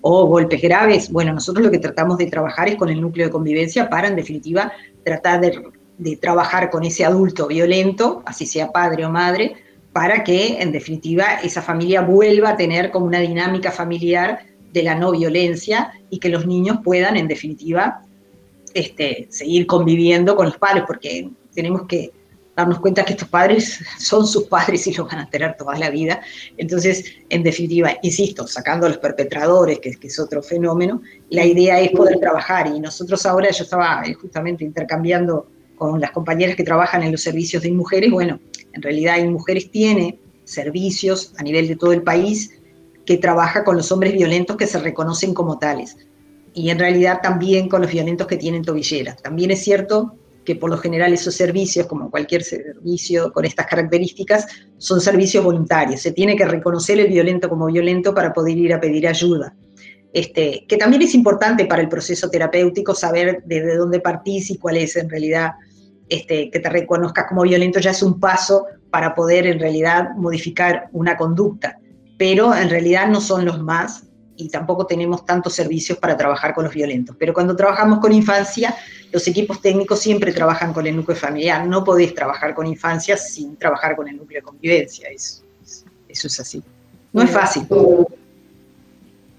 o 0.01 0.27
golpes 0.27 0.61
graves, 0.61 1.11
bueno, 1.11 1.33
nosotros 1.33 1.65
lo 1.65 1.71
que 1.71 1.79
tratamos 1.79 2.19
de 2.19 2.27
trabajar 2.27 2.69
es 2.69 2.77
con 2.77 2.89
el 2.89 3.01
núcleo 3.01 3.27
de 3.27 3.33
convivencia 3.33 3.89
para, 3.89 4.09
en 4.09 4.17
definitiva, 4.17 4.73
tratar 5.05 5.41
de, 5.41 5.63
de 5.99 6.17
trabajar 6.17 6.71
con 6.71 6.85
ese 6.85 7.05
adulto 7.05 7.47
violento, 7.47 8.23
así 8.27 8.47
sea 8.47 8.73
padre 8.73 9.05
o 9.05 9.11
madre, 9.11 9.55
para 9.93 10.23
que, 10.23 10.61
en 10.61 10.73
definitiva, 10.73 11.41
esa 11.43 11.63
familia 11.63 12.03
vuelva 12.03 12.51
a 12.51 12.57
tener 12.57 12.91
como 12.91 13.07
una 13.07 13.21
dinámica 13.21 13.73
familiar 13.73 14.41
de 14.73 14.83
la 14.83 14.95
no 14.95 15.11
violencia 15.11 15.93
y 16.11 16.19
que 16.19 16.29
los 16.29 16.47
niños 16.47 16.79
puedan, 16.85 17.17
en 17.17 17.27
definitiva, 17.27 18.03
este, 18.73 19.27
seguir 19.31 19.67
conviviendo 19.67 20.37
con 20.37 20.47
los 20.47 20.59
padres, 20.59 20.85
porque 20.87 21.29
tenemos 21.55 21.87
que 21.89 22.13
darnos 22.55 22.79
cuenta 22.79 23.05
que 23.05 23.15
estos 23.15 23.29
padres 23.29 23.81
son 23.99 24.27
sus 24.27 24.45
padres 24.45 24.87
y 24.87 24.95
los 24.95 25.09
van 25.09 25.21
a 25.21 25.31
tener 25.31 25.57
toda 25.57 25.77
la 25.77 25.91
vida. 25.91 26.21
Entonces, 26.57 27.05
en 27.29 27.43
definitiva, 27.43 27.97
insisto, 28.03 28.47
sacando 28.47 28.87
a 28.87 28.91
los 28.91 28.99
perpetradores, 28.99 29.81
que, 29.81 29.93
que 29.93 30.07
es 30.07 30.19
otro 30.21 30.41
fenómeno, 30.41 31.03
la 31.31 31.45
idea 31.45 31.81
es 31.81 31.91
poder 31.91 32.21
trabajar. 32.21 32.69
Y 32.69 32.79
nosotros 32.79 33.27
ahora, 33.27 33.51
yo 33.51 33.65
estaba 33.65 34.03
justamente 34.21 34.65
intercambiando 34.65 35.49
con 35.77 35.99
las 35.99 36.11
compañeras 36.11 36.57
que 36.57 36.63
trabajan 36.63 37.03
en 37.03 37.11
los 37.11 37.23
servicios 37.23 37.63
de 37.63 37.73
mujeres, 37.73 38.11
bueno, 38.11 38.39
en 38.73 38.83
realidad 38.83 39.23
mujeres 39.25 39.71
tiene 39.71 40.19
servicios 40.45 41.33
a 41.39 41.43
nivel 41.43 41.69
de 41.69 41.77
todo 41.77 41.93
el 41.93 42.03
país 42.03 42.53
que 43.05 43.17
trabaja 43.17 43.65
con 43.65 43.77
los 43.77 43.91
hombres 43.93 44.12
violentos 44.12 44.57
que 44.57 44.67
se 44.67 44.79
reconocen 44.79 45.35
como 45.35 45.59
tales. 45.59 45.97
Y 46.53 46.71
en 46.71 46.79
realidad 46.79 47.21
también 47.23 47.69
con 47.69 47.83
los 47.83 47.91
violentos 47.91 48.27
que 48.27 48.37
tienen 48.37 48.62
tobilleras. 48.62 49.23
También 49.23 49.50
es 49.50 49.62
cierto 49.62 50.15
que 50.45 50.57
por 50.57 50.71
lo 50.71 50.79
general 50.79 51.12
esos 51.12 51.35
servicios, 51.35 51.87
como 51.87 52.11
cualquier 52.11 52.43
servicio 52.43 53.33
con 53.33 53.45
estas 53.45 53.67
características, 53.67 54.47
son 54.79 55.00
servicios 55.00 55.45
voluntarios. 55.45 56.00
Se 56.00 56.12
tiene 56.12 56.37
que 56.37 56.45
reconocer 56.45 56.99
el 56.99 57.09
violento 57.09 57.49
como 57.49 57.67
violento 57.67 58.15
para 58.15 58.33
poder 58.33 58.57
ir 58.57 58.75
a 58.75 58.81
pedir 58.81 59.07
ayuda. 59.07 59.55
Este, 60.12 60.65
que 60.67 60.77
también 60.77 61.03
es 61.03 61.15
importante 61.15 61.67
para 61.67 61.83
el 61.83 61.89
proceso 61.89 62.29
terapéutico 62.31 62.95
saber 62.95 63.43
desde 63.45 63.77
dónde 63.77 64.00
partís 64.00 64.50
y 64.50 64.59
cuál 64.59 64.79
es 64.79 64.97
en 64.97 65.09
realidad 65.09 65.53
este, 66.11 66.50
que 66.50 66.59
te 66.59 66.69
reconozcas 66.69 67.26
como 67.29 67.43
violento 67.43 67.79
ya 67.79 67.93
es 67.93 68.02
un 68.02 68.19
paso 68.19 68.67
para 68.90 69.14
poder 69.14 69.47
en 69.47 69.61
realidad 69.61 70.11
modificar 70.17 70.88
una 70.93 71.17
conducta, 71.17 71.79
pero 72.19 72.55
en 72.55 72.69
realidad 72.69 73.07
no 73.09 73.21
son 73.21 73.45
los 73.45 73.62
más 73.62 74.02
y 74.37 74.49
tampoco 74.49 74.87
tenemos 74.87 75.25
tantos 75.25 75.55
servicios 75.55 75.99
para 75.99 76.17
trabajar 76.17 76.52
con 76.52 76.64
los 76.64 76.75
violentos. 76.75 77.14
Pero 77.19 77.33
cuando 77.33 77.55
trabajamos 77.55 78.00
con 78.00 78.12
infancia, 78.12 78.75
los 79.12 79.26
equipos 79.29 79.61
técnicos 79.61 80.00
siempre 80.00 80.33
trabajan 80.33 80.73
con 80.73 80.87
el 80.87 80.97
núcleo 80.97 81.17
familiar. 81.17 81.67
No 81.67 81.85
podés 81.85 82.14
trabajar 82.14 82.55
con 82.55 82.67
infancia 82.67 83.17
sin 83.17 83.57
trabajar 83.57 83.95
con 83.95 84.09
el 84.09 84.17
núcleo 84.17 84.40
de 84.40 84.43
convivencia. 84.43 85.09
Eso, 85.11 85.45
es 86.09 86.40
así. 86.40 86.62
No 87.12 87.23
es 87.23 87.31
fácil. 87.31 87.67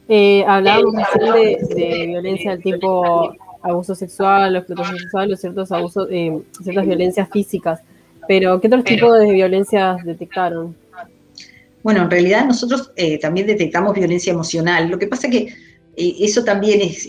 Eh, 0.07 0.43
hablábamos 0.47 0.93
de, 0.93 1.75
de, 1.75 2.05
violencia 2.07 2.51
del 2.51 2.63
tipo 2.63 3.35
abuso 3.61 3.95
sexual, 3.95 4.55
explotación 4.55 4.97
sexual 4.97 5.33
o 5.33 5.35
ciertos 5.35 5.71
abusos, 5.71 6.07
eh, 6.11 6.37
ciertas 6.61 6.85
violencias 6.85 7.29
físicas. 7.29 7.81
Pero, 8.27 8.59
¿qué 8.61 8.67
otros 8.67 8.83
tipos 8.83 9.19
de 9.19 9.31
violencias 9.31 10.03
detectaron? 10.03 10.75
Bueno, 11.83 12.03
en 12.03 12.11
realidad 12.11 12.45
nosotros 12.45 12.91
eh, 12.95 13.19
también 13.19 13.47
detectamos 13.47 13.95
violencia 13.95 14.31
emocional. 14.31 14.89
Lo 14.89 14.99
que 14.99 15.07
pasa 15.07 15.29
que 15.29 15.53
eh, 15.95 16.15
eso 16.19 16.43
también 16.43 16.81
es, 16.81 17.07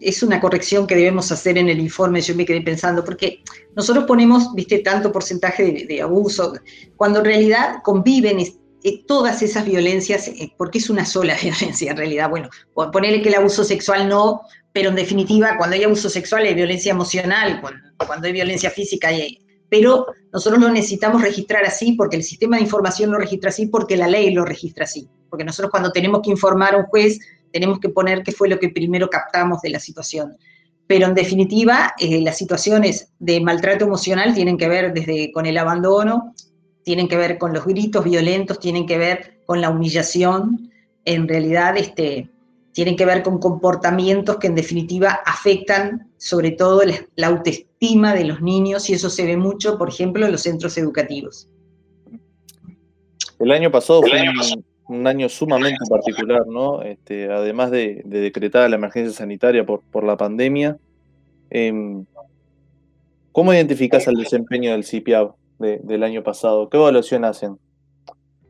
es, 0.00 0.22
una 0.22 0.40
corrección 0.40 0.86
que 0.86 0.96
debemos 0.96 1.30
hacer 1.30 1.56
en 1.56 1.68
el 1.68 1.78
informe, 1.78 2.20
yo 2.20 2.34
me 2.34 2.44
quedé 2.44 2.60
pensando, 2.60 3.04
porque 3.04 3.42
nosotros 3.76 4.04
ponemos, 4.04 4.54
viste, 4.54 4.80
tanto 4.80 5.12
porcentaje 5.12 5.86
de, 5.88 6.02
abuso, 6.02 6.54
cuando 6.96 7.20
en 7.20 7.24
realidad 7.24 7.76
conviven 7.82 8.38
todas 9.06 9.42
esas 9.42 9.64
violencias, 9.64 10.30
porque 10.56 10.78
es 10.78 10.90
una 10.90 11.04
sola 11.04 11.36
violencia 11.42 11.92
en 11.92 11.96
realidad. 11.96 12.28
Bueno, 12.28 12.50
ponerle 12.92 13.22
que 13.22 13.28
el 13.28 13.36
abuso 13.36 13.64
sexual 13.64 14.08
no, 14.08 14.42
pero 14.72 14.90
en 14.90 14.96
definitiva, 14.96 15.56
cuando 15.56 15.76
hay 15.76 15.84
abuso 15.84 16.08
sexual 16.08 16.44
hay 16.44 16.54
violencia 16.54 16.92
emocional, 16.92 17.60
cuando, 17.96 18.26
hay 18.26 18.32
violencia 18.32 18.70
física 18.70 19.08
hay... 19.08 19.38
Pero 19.70 20.06
nosotros 20.32 20.60
lo 20.60 20.70
necesitamos 20.70 21.20
registrar 21.20 21.64
así 21.64 21.92
porque 21.92 22.16
el 22.16 22.22
sistema 22.22 22.56
de 22.56 22.62
información 22.62 23.10
lo 23.10 23.18
registra 23.18 23.50
así, 23.50 23.66
porque 23.66 23.96
la 23.96 24.08
ley 24.08 24.32
lo 24.32 24.44
registra 24.44 24.84
así. 24.84 25.08
Porque 25.28 25.44
nosotros 25.44 25.70
cuando 25.70 25.92
tenemos 25.92 26.22
que 26.22 26.30
informar 26.30 26.74
a 26.74 26.78
un 26.78 26.84
juez, 26.84 27.18
tenemos 27.52 27.78
que 27.78 27.90
poner 27.90 28.22
qué 28.22 28.32
fue 28.32 28.48
lo 28.48 28.58
que 28.58 28.70
primero 28.70 29.10
captamos 29.10 29.60
de 29.60 29.70
la 29.70 29.78
situación. 29.78 30.36
Pero 30.86 31.06
en 31.06 31.14
definitiva, 31.14 31.92
eh, 31.98 32.22
las 32.22 32.38
situaciones 32.38 33.12
de 33.18 33.40
maltrato 33.40 33.84
emocional 33.84 34.34
tienen 34.34 34.56
que 34.56 34.68
ver 34.68 34.94
desde 34.94 35.30
con 35.32 35.44
el 35.44 35.58
abandono, 35.58 36.34
tienen 36.82 37.08
que 37.08 37.18
ver 37.18 37.36
con 37.36 37.52
los 37.52 37.66
gritos 37.66 38.04
violentos, 38.04 38.58
tienen 38.58 38.86
que 38.86 38.96
ver 38.96 39.40
con 39.44 39.60
la 39.60 39.68
humillación. 39.68 40.70
En 41.04 41.28
realidad, 41.28 41.76
este, 41.76 42.30
tienen 42.78 42.94
que 42.94 43.06
ver 43.06 43.24
con 43.24 43.40
comportamientos 43.40 44.36
que 44.36 44.46
en 44.46 44.54
definitiva 44.54 45.18
afectan 45.26 46.12
sobre 46.16 46.52
todo 46.52 46.82
la, 47.16 47.26
autoestima 47.26 48.14
de 48.14 48.24
los 48.24 48.40
niños 48.40 48.88
y 48.88 48.92
eso 48.92 49.10
se 49.10 49.26
ve 49.26 49.36
mucho, 49.36 49.76
por 49.76 49.88
ejemplo, 49.88 50.24
en 50.24 50.30
los 50.30 50.42
centros 50.42 50.78
educativos. 50.78 51.48
El 53.40 53.50
año 53.50 53.72
pasado 53.72 54.02
fue 54.02 54.22
un, 54.86 55.06
año 55.08 55.28
sumamente 55.28 55.80
particular, 55.90 56.46
¿no? 56.46 56.82
Este, 56.82 57.28
además 57.28 57.72
de, 57.72 58.02
decretar 58.04 58.70
la 58.70 58.76
emergencia 58.76 59.12
sanitaria 59.12 59.66
por, 59.66 59.80
por 59.90 60.04
la 60.04 60.16
pandemia, 60.16 60.78
em, 61.50 62.04
¿cómo 63.32 63.52
identificas 63.52 64.06
el 64.06 64.14
desempeño 64.14 64.70
del 64.70 64.84
CIPIAB 64.84 65.34
del 65.58 66.04
año 66.04 66.22
pasado? 66.22 66.68
¿Qué 66.68 66.76
evaluación 66.76 67.24
hacen? 67.24 67.58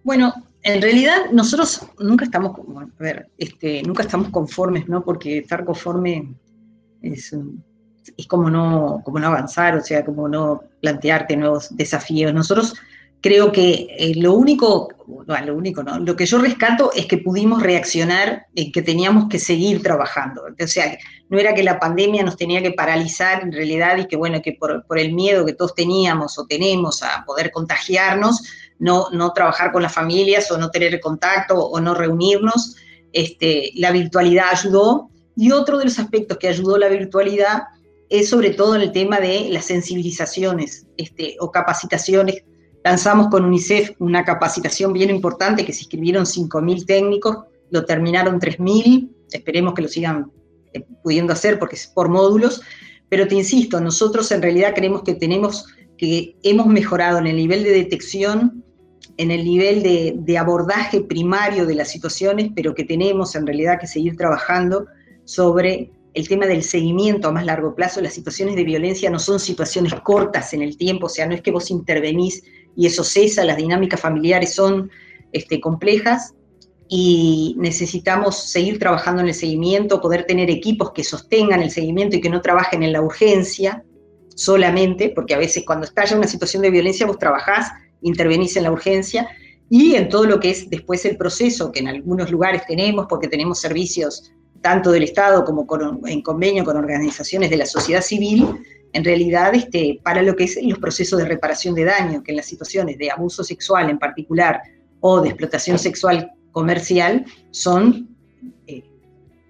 Bueno, 0.04 0.34
en 0.62 0.82
realidad 0.82 1.30
nosotros 1.32 1.82
nunca 1.98 2.24
estamos, 2.24 2.58
a 2.58 3.02
ver, 3.02 3.28
este, 3.38 3.82
nunca 3.82 4.02
estamos 4.02 4.30
conformes, 4.30 4.88
¿no? 4.88 5.04
Porque 5.04 5.38
estar 5.38 5.64
conforme 5.64 6.34
es, 7.02 7.34
como, 8.26 8.50
no, 8.50 9.00
como 9.04 9.18
no 9.18 9.28
avanzar, 9.28 9.76
o 9.76 9.82
sea, 9.82 10.04
como 10.04 10.28
no 10.28 10.62
plantearte 10.80 11.36
nuevos 11.36 11.74
desafíos. 11.76 12.34
Nosotros 12.34 12.74
creo 13.20 13.52
que 13.52 13.88
eh, 13.98 14.14
lo 14.16 14.34
único, 14.34 14.88
no, 15.26 15.40
lo 15.40 15.56
único, 15.56 15.82
¿no? 15.82 15.98
Lo 16.00 16.16
que 16.16 16.26
yo 16.26 16.38
rescato 16.38 16.90
es 16.94 17.06
que 17.06 17.18
pudimos 17.18 17.62
reaccionar 17.62 18.46
en 18.54 18.72
que 18.72 18.82
teníamos 18.82 19.28
que 19.28 19.38
seguir 19.38 19.82
trabajando. 19.82 20.42
O 20.42 20.66
sea, 20.66 20.98
no 21.28 21.38
era 21.38 21.54
que 21.54 21.62
la 21.62 21.78
pandemia 21.78 22.24
nos 22.24 22.36
tenía 22.36 22.62
que 22.62 22.72
paralizar 22.72 23.42
en 23.42 23.52
realidad 23.52 23.96
y 23.98 24.06
que, 24.06 24.16
bueno, 24.16 24.42
que 24.42 24.52
por 24.54 24.98
el 24.98 25.14
miedo 25.14 25.46
que 25.46 25.52
todos 25.52 25.74
teníamos 25.74 26.38
o 26.38 26.46
tenemos 26.46 27.02
a 27.02 27.24
poder 27.24 27.52
contagiarnos, 27.52 28.42
no, 28.78 29.10
no 29.10 29.32
trabajar 29.32 29.72
con 29.72 29.82
las 29.82 29.92
familias 29.92 30.50
o 30.50 30.58
no 30.58 30.70
tener 30.70 31.00
contacto 31.00 31.54
o 31.56 31.80
no 31.80 31.94
reunirnos. 31.94 32.76
Este, 33.12 33.72
la 33.74 33.90
virtualidad 33.90 34.46
ayudó. 34.52 35.10
Y 35.36 35.52
otro 35.52 35.78
de 35.78 35.84
los 35.84 35.98
aspectos 35.98 36.38
que 36.38 36.48
ayudó 36.48 36.78
la 36.78 36.88
virtualidad 36.88 37.62
es 38.08 38.28
sobre 38.28 38.50
todo 38.50 38.74
en 38.74 38.82
el 38.82 38.92
tema 38.92 39.20
de 39.20 39.48
las 39.50 39.66
sensibilizaciones 39.66 40.86
este, 40.96 41.36
o 41.40 41.50
capacitaciones. 41.50 42.42
Lanzamos 42.82 43.28
con 43.28 43.44
UNICEF 43.44 43.92
una 43.98 44.24
capacitación 44.24 44.92
bien 44.92 45.10
importante 45.10 45.64
que 45.64 45.72
se 45.72 45.80
inscribieron 45.80 46.24
5.000 46.24 46.86
técnicos, 46.86 47.36
lo 47.70 47.84
terminaron 47.84 48.40
3.000, 48.40 49.10
esperemos 49.30 49.74
que 49.74 49.82
lo 49.82 49.88
sigan 49.88 50.32
eh, 50.72 50.84
pudiendo 51.02 51.32
hacer 51.32 51.58
porque 51.58 51.76
es 51.76 51.86
por 51.86 52.08
módulos, 52.08 52.62
pero 53.08 53.26
te 53.28 53.34
insisto, 53.34 53.80
nosotros 53.80 54.30
en 54.32 54.42
realidad 54.42 54.72
creemos 54.74 55.02
que 55.02 55.14
tenemos 55.14 55.66
que 55.98 56.36
hemos 56.44 56.66
mejorado 56.66 57.18
en 57.18 57.26
el 57.26 57.36
nivel 57.36 57.64
de 57.64 57.70
detección 57.70 58.64
en 59.16 59.30
el 59.30 59.44
nivel 59.44 59.82
de, 59.82 60.38
abordaje 60.38 61.00
primario 61.00 61.66
de 61.66 61.74
las 61.74 61.90
situaciones, 61.90 62.50
pero 62.54 62.74
que 62.74 62.84
tenemos 62.84 63.34
en 63.34 63.46
realidad 63.46 63.80
que 63.80 63.86
seguir 63.86 64.16
trabajando 64.16 64.86
sobre 65.24 65.90
el 66.14 66.28
tema 66.28 66.46
del 66.46 66.62
seguimiento 66.62 67.28
a 67.28 67.32
más 67.32 67.44
largo 67.44 67.74
plazo. 67.74 68.00
Las 68.00 68.14
situaciones 68.14 68.54
de 68.54 68.64
violencia 68.64 69.10
no 69.10 69.18
son 69.18 69.40
situaciones 69.40 69.92
cortas 70.02 70.52
en 70.54 70.62
el 70.62 70.76
tiempo, 70.76 71.06
o 71.06 71.08
sea, 71.08 71.26
no 71.26 71.34
es 71.34 71.42
que 71.42 71.50
vos 71.50 71.70
intervenís 71.70 72.42
y 72.76 72.86
eso 72.86 73.02
cesa, 73.02 73.44
las 73.44 73.56
dinámicas 73.56 74.00
familiares 74.00 74.54
son 74.54 74.90
este, 75.32 75.60
complejas 75.60 76.34
y 76.88 77.54
necesitamos 77.58 78.50
seguir 78.50 78.78
trabajando 78.78 79.20
en 79.20 79.28
el 79.28 79.34
seguimiento, 79.34 80.00
poder 80.00 80.24
tener 80.24 80.48
equipos 80.48 80.92
que 80.92 81.04
sostengan 81.04 81.60
el 81.60 81.70
seguimiento 81.70 82.16
y 82.16 82.20
que 82.20 82.30
no 82.30 82.40
trabajen 82.40 82.82
en 82.82 82.92
la 82.92 83.02
urgencia 83.02 83.84
solamente, 84.36 85.10
porque 85.14 85.34
a 85.34 85.38
veces 85.38 85.64
cuando 85.66 85.86
estalla 85.86 86.16
una 86.16 86.28
situación 86.28 86.62
de 86.62 86.70
violencia 86.70 87.06
vos 87.06 87.18
trabajás 87.18 87.72
intervenís 88.02 88.56
en 88.56 88.64
la 88.64 88.72
urgencia 88.72 89.28
y 89.70 89.94
en 89.94 90.08
todo 90.08 90.24
lo 90.24 90.40
que 90.40 90.50
es 90.50 90.70
después 90.70 91.04
el 91.04 91.16
proceso, 91.16 91.70
que 91.72 91.80
en 91.80 91.88
algunos 91.88 92.30
lugares 92.30 92.62
tenemos, 92.66 93.06
porque 93.08 93.28
tenemos 93.28 93.60
servicios 93.60 94.32
tanto 94.60 94.90
del 94.90 95.04
Estado 95.04 95.44
como 95.44 95.66
en 96.06 96.22
convenio 96.22 96.64
con 96.64 96.76
organizaciones 96.76 97.50
de 97.50 97.58
la 97.58 97.66
sociedad 97.66 98.02
civil, 98.02 98.46
en 98.92 99.04
realidad 99.04 99.54
este, 99.54 100.00
para 100.02 100.22
lo 100.22 100.34
que 100.34 100.44
es 100.44 100.58
los 100.62 100.78
procesos 100.78 101.18
de 101.18 101.26
reparación 101.26 101.74
de 101.74 101.84
daño, 101.84 102.22
que 102.22 102.32
en 102.32 102.36
las 102.38 102.46
situaciones 102.46 102.98
de 102.98 103.10
abuso 103.10 103.44
sexual 103.44 103.90
en 103.90 103.98
particular 103.98 104.62
o 105.00 105.20
de 105.20 105.28
explotación 105.28 105.78
sexual 105.78 106.32
comercial 106.50 107.24
son, 107.50 108.08
eh, 108.66 108.82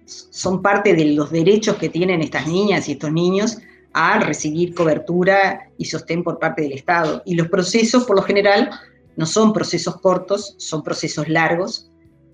son 0.05 0.61
parte 0.61 0.93
de 0.93 1.05
los 1.05 1.31
derechos 1.31 1.77
que 1.77 1.89
tienen 1.89 2.21
estas 2.21 2.47
niñas 2.47 2.87
y 2.89 2.93
estos 2.93 3.11
niños 3.11 3.57
a 3.93 4.19
recibir 4.19 4.73
cobertura 4.73 5.71
y 5.77 5.85
sostén 5.85 6.23
por 6.23 6.39
parte 6.39 6.61
del 6.61 6.73
Estado. 6.73 7.21
Y 7.25 7.35
los 7.35 7.47
procesos, 7.47 8.05
por 8.05 8.15
lo 8.15 8.21
general, 8.21 8.69
no 9.15 9.25
son 9.25 9.53
procesos 9.53 9.99
cortos, 9.99 10.55
son 10.57 10.83
procesos 10.83 11.27
largos, 11.27 11.91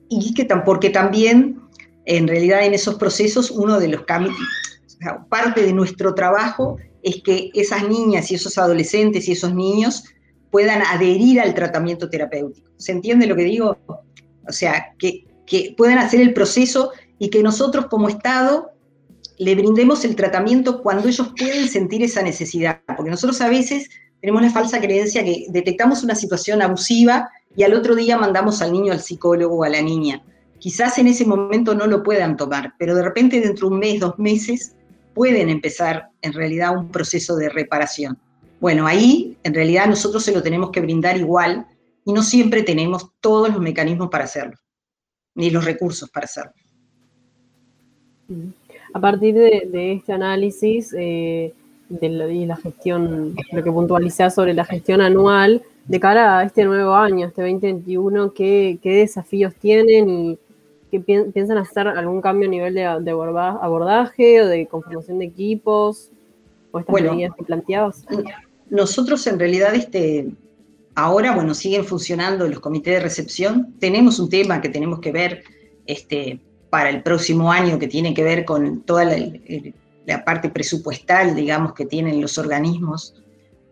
y 0.10 0.34
que 0.34 0.46
porque 0.46 0.90
también, 0.90 1.62
en 2.06 2.28
realidad, 2.28 2.64
en 2.64 2.74
esos 2.74 2.96
procesos, 2.96 3.50
uno 3.52 3.80
de 3.80 3.88
los 3.88 4.04
cambios, 4.04 4.36
parte 5.30 5.64
de 5.64 5.74
nuestro 5.74 6.14
trabajo 6.14 6.78
es 7.04 7.22
que 7.24 7.52
esas 7.54 7.88
niñas 7.88 8.32
y 8.32 8.36
esos 8.36 8.58
adolescentes 8.58 9.28
y 9.28 9.34
esos 9.34 9.54
niños 9.54 10.04
puedan 10.52 10.82
adherir 10.82 11.42
al 11.42 11.54
tratamiento 11.54 12.10
terapéutico. 12.10 12.72
¿Se 12.78 12.92
entiende 12.92 13.28
lo 13.28 13.36
que 13.36 13.44
digo? 13.44 13.78
O 14.48 14.52
sea, 14.52 14.94
que, 14.98 15.26
que 15.46 15.74
puedan 15.78 15.98
hacer 15.98 16.22
el 16.22 16.34
proceso 16.34 16.92
y 17.20 17.30
que 17.30 17.44
nosotros 17.44 17.88
como 17.88 18.10
Estado 18.10 18.72
le 19.38 19.56
brindemos 19.56 20.06
el 20.06 20.16
tratamiento 20.16 20.82
cuando 20.82 21.08
ellos 21.08 21.34
pueden 21.38 21.68
sentir 21.68 22.04
esa 22.04 22.22
necesidad, 22.22 22.82
porque 22.96 23.12
nosotros 23.12 23.42
a 23.42 23.50
veces 23.50 23.90
tenemos 24.22 24.42
la 24.42 24.52
falsa 24.52 24.80
creencia 24.80 25.24
que 25.24 25.46
detectamos 25.50 26.04
una 26.04 26.16
situación 26.16 26.62
abusiva 26.62 27.30
y 27.56 27.64
al 27.64 27.74
otro 27.74 27.96
día 27.96 28.18
mandamos 28.18 28.62
al 28.62 28.72
niño 28.72 28.92
al 28.92 29.02
psicólogo 29.02 29.58
o 29.58 29.64
a 29.64 29.70
la 29.70 29.82
niña. 29.82 30.24
Quizás 30.60 30.98
en 30.98 31.08
ese 31.08 31.26
momento 31.26 31.76
no 31.76 31.86
lo 31.86 32.02
puedan 32.02 32.38
tomar, 32.38 32.74
pero 32.80 32.96
de 32.96 33.04
repente 33.04 33.42
dentro 33.42 33.68
de 33.68 33.74
un 33.74 33.80
mes, 33.80 34.00
dos 34.00 34.18
meses, 34.18 34.76
pueden 35.14 35.50
empezar 35.50 36.10
en 36.22 36.34
realidad 36.34 36.78
un 36.78 36.90
proceso 36.90 37.36
de 37.36 37.50
reparación. 37.50 38.18
Bueno, 38.60 38.88
ahí 38.88 39.38
en 39.44 39.54
realidad 39.54 39.88
nosotros 39.88 40.24
se 40.24 40.32
lo 40.32 40.42
tenemos 40.42 40.72
que 40.72 40.82
brindar 40.82 41.18
igual 41.18 41.68
y 42.04 42.14
no 42.14 42.24
siempre 42.24 42.64
tenemos 42.64 43.12
todos 43.20 43.50
los 43.50 43.62
mecanismos 43.62 44.10
para 44.10 44.24
hacerlo, 44.24 44.56
ni 45.36 45.50
los 45.50 45.66
recursos 45.66 46.10
para 46.10 46.26
hacerlo. 46.26 46.54
A 48.96 49.02
partir 49.02 49.36
de, 49.36 49.92
este 49.92 50.14
análisis, 50.14 50.96
eh, 50.98 51.54
de 51.90 52.10
la, 52.10 52.56
gestión, 52.56 53.36
lo 53.52 53.62
que 53.62 53.70
puntualizás 53.70 54.34
sobre 54.34 54.54
la 54.54 54.64
gestión 54.64 55.02
anual, 55.02 55.64
de 55.86 56.00
cara 56.00 56.40
a 56.40 56.44
este 56.46 56.64
nuevo 56.64 56.94
año, 56.94 57.28
este 57.28 57.42
2021, 57.42 58.32
¿qué, 58.32 58.80
qué 58.82 58.94
desafíos 58.94 59.54
tienen 59.56 60.10
y 60.10 60.40
qué 60.90 61.02
piensan 61.02 61.58
hacer 61.58 61.90
algún 61.90 62.22
cambio 62.22 62.48
a 62.48 62.52
nivel 62.52 62.74
de, 62.74 62.86
abordaje 62.86 64.42
o 64.42 64.48
de 64.48 64.66
conformación 64.66 65.20
de 65.20 65.26
equipos 65.26 66.10
o 66.72 66.80
estas 66.80 66.96
medidas 66.96 67.36
que 67.36 67.44
planteabas? 67.44 68.06
Nosotros 68.70 69.28
en 69.28 69.38
realidad 69.38 69.76
este, 69.76 70.30
ahora, 70.96 71.36
bueno, 71.36 71.54
siguen 71.54 71.84
funcionando 71.84 72.48
los 72.48 72.62
comités 72.62 72.94
de 72.94 73.00
recepción. 73.02 73.74
Tenemos 73.78 74.20
un 74.20 74.30
tema 74.30 74.62
que 74.62 74.70
tenemos 74.70 75.02
que 75.02 75.12
ver 75.12 75.44
este, 75.86 76.40
para 76.76 76.90
el 76.90 77.02
próximo 77.04 77.54
año 77.54 77.80
que 77.80 77.88
tiene 77.88 78.14
que 78.14 78.22
ver 78.22 78.44
con 78.44 78.82
toda 78.82 79.06
la, 79.06 80.26
parte 80.26 80.50
presupuestal, 80.50 81.34
digamos, 81.34 81.74
que 81.74 81.86
tienen 81.86 82.20
los 82.20 82.38
organismos 82.38 83.16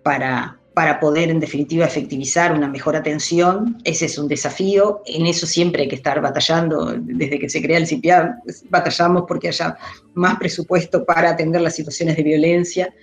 para, 0.03 0.57
para 0.73 1.01
poder, 1.01 1.29
en 1.29 1.41
definitiva, 1.41 1.85
efectivizar 1.85 2.53
una 2.53 2.69
mejor 2.69 2.95
atención. 2.95 3.77
Ese 3.83 4.05
es 4.05 4.17
un 4.17 4.29
desafío. 4.29 5.01
En 5.05 5.25
eso 5.25 5.45
siempre 5.45 5.81
hay 5.81 5.89
que 5.89 5.97
estar 5.97 6.21
batallando. 6.21 6.95
Desde 6.97 7.39
que 7.39 7.49
se 7.49 7.61
crea 7.61 7.77
el 7.77 7.87
CIPIA, 7.87 8.37
batallamos 8.69 9.25
porque 9.27 9.49
haya 9.49 9.75
más 10.13 10.37
presupuesto 10.37 11.03
para 11.03 11.31
atender 11.31 11.59
las 11.59 11.75
situaciones 11.75 12.15
de 12.15 12.23
violencia, 12.23 12.93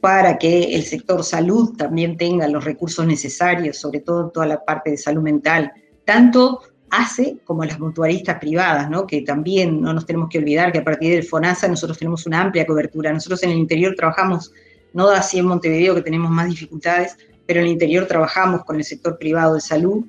para 0.00 0.38
que 0.38 0.76
el 0.76 0.84
sector 0.84 1.24
salud 1.24 1.76
también 1.76 2.16
tenga 2.16 2.46
los 2.46 2.64
recursos 2.64 3.04
necesarios, 3.04 3.76
sobre 3.76 4.02
todo 4.02 4.30
toda 4.30 4.46
la 4.46 4.64
parte 4.64 4.92
de 4.92 4.98
salud 4.98 5.22
mental, 5.22 5.72
tanto 6.04 6.60
hace 6.90 7.38
como 7.44 7.64
las 7.64 7.78
mutualistas 7.78 8.38
privadas, 8.38 8.90
¿no? 8.90 9.06
que 9.06 9.22
también 9.22 9.80
no 9.80 9.92
nos 9.92 10.06
tenemos 10.06 10.28
que 10.28 10.38
olvidar 10.38 10.72
que 10.72 10.78
a 10.78 10.84
partir 10.84 11.12
del 11.12 11.24
FONASA 11.24 11.68
nosotros 11.68 11.98
tenemos 11.98 12.26
una 12.26 12.40
amplia 12.40 12.66
cobertura. 12.66 13.12
Nosotros 13.12 13.42
en 13.42 13.50
el 13.50 13.58
interior 13.58 13.94
trabajamos, 13.96 14.52
no 14.92 15.08
así 15.10 15.38
en 15.38 15.46
Montevideo 15.46 15.94
que 15.94 16.02
tenemos 16.02 16.30
más 16.30 16.48
dificultades, 16.48 17.16
pero 17.46 17.60
en 17.60 17.66
el 17.66 17.72
interior 17.72 18.06
trabajamos 18.06 18.64
con 18.64 18.76
el 18.76 18.84
sector 18.84 19.18
privado 19.18 19.54
de 19.54 19.60
salud, 19.60 20.04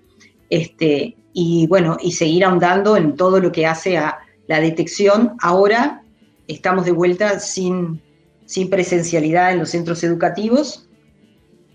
este, 0.50 1.16
y 1.34 1.68
bueno, 1.68 1.98
y 2.02 2.12
seguir 2.12 2.44
ahondando 2.44 2.98
en 2.98 3.16
todo 3.16 3.40
lo 3.40 3.52
que 3.52 3.66
hace 3.66 3.98
a 3.98 4.20
la 4.48 4.60
detección. 4.60 5.36
Ahora 5.42 6.02
estamos 6.48 6.86
de 6.86 6.92
vuelta 6.92 7.40
sin, 7.40 8.02
sin 8.46 8.70
presencialidad 8.70 9.54
en 9.54 9.60
los 9.60 9.70
centros 9.70 10.04
educativos, 10.04 10.90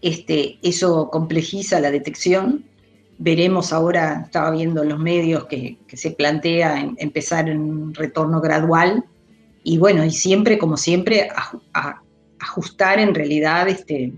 este, 0.05 0.59
eso 0.63 1.09
complejiza 1.11 1.81
la 1.81 1.91
detección, 1.91 2.67
Veremos 3.25 3.73
ahora, 3.73 4.25
estaba 4.27 4.51
viendo 4.51 4.83
en 4.83 4.91
los 4.91 4.99
medios 4.99 5.47
que, 5.47 5.79
se 5.95 6.11
plantea 6.11 6.93
empezar 6.99 7.49
en 7.49 7.59
un 7.59 7.95
retorno 7.95 8.39
gradual 8.43 9.03
y 9.63 9.79
bueno, 9.79 10.05
y 10.05 10.11
siempre, 10.11 10.59
como 10.59 10.77
siempre, 10.77 11.31
ajustar 12.39 12.99
en 12.99 13.15
realidad 13.15 13.67
este, 13.67 14.13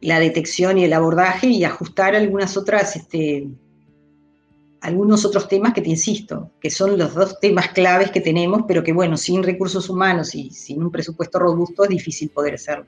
la 0.00 0.18
detección 0.18 0.78
y 0.78 0.84
el 0.84 0.94
abordaje 0.94 1.48
y 1.48 1.64
ajustar 1.64 2.16
algunas 2.16 2.56
otras, 2.56 2.96
este, 2.96 3.48
algunos 4.80 5.26
otros 5.26 5.46
temas 5.46 5.74
que 5.74 5.82
te 5.82 5.90
insisto, 5.90 6.52
que 6.58 6.70
son 6.70 6.96
los 6.96 7.12
dos 7.12 7.38
temas 7.38 7.68
claves 7.68 8.10
que 8.10 8.22
tenemos, 8.22 8.62
pero 8.66 8.82
que 8.82 8.94
bueno, 8.94 9.18
sin 9.18 9.42
recursos 9.42 9.90
humanos 9.90 10.34
y 10.34 10.48
sin 10.48 10.82
un 10.82 10.90
presupuesto 10.90 11.38
robusto 11.38 11.84
es 11.84 11.90
difícil 11.90 12.30
poder 12.30 12.54
hacerlo. 12.54 12.86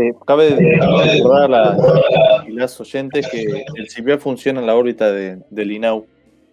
Eh, 0.00 0.14
cabe 0.26 0.56
recordar 0.56 1.52
a, 1.54 2.44
las 2.48 2.80
oyentes 2.80 3.28
que 3.28 3.64
el 3.74 3.90
CIPIA 3.90 4.18
funciona 4.18 4.60
en 4.60 4.66
la 4.66 4.74
órbita 4.74 5.10
del 5.12 5.72
INAU. 5.72 6.06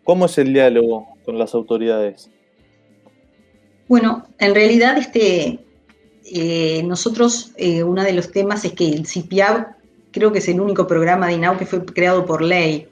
¿Cómo 0.03 0.25
es 0.25 0.37
el 0.37 0.53
diálogo 0.53 1.07
con 1.25 1.37
las 1.37 1.53
autoridades? 1.53 2.29
Bueno, 3.87 4.27
en 4.37 4.55
realidad 4.55 4.97
este, 4.97 5.59
eh, 6.25 6.83
nosotros, 6.83 7.51
eh, 7.57 7.83
uno 7.83 8.03
de 8.03 8.13
los 8.13 8.31
temas 8.31 8.65
es 8.65 8.73
que 8.73 8.89
el 8.89 9.05
CIPIA 9.05 9.77
creo 10.11 10.31
que 10.31 10.39
es 10.39 10.47
el 10.47 10.59
único 10.59 10.87
programa 10.87 11.27
de 11.27 11.33
INAU 11.33 11.57
que 11.57 11.65
fue 11.65 11.85
creado 11.85 12.25
por 12.25 12.41
ley. 12.41 12.87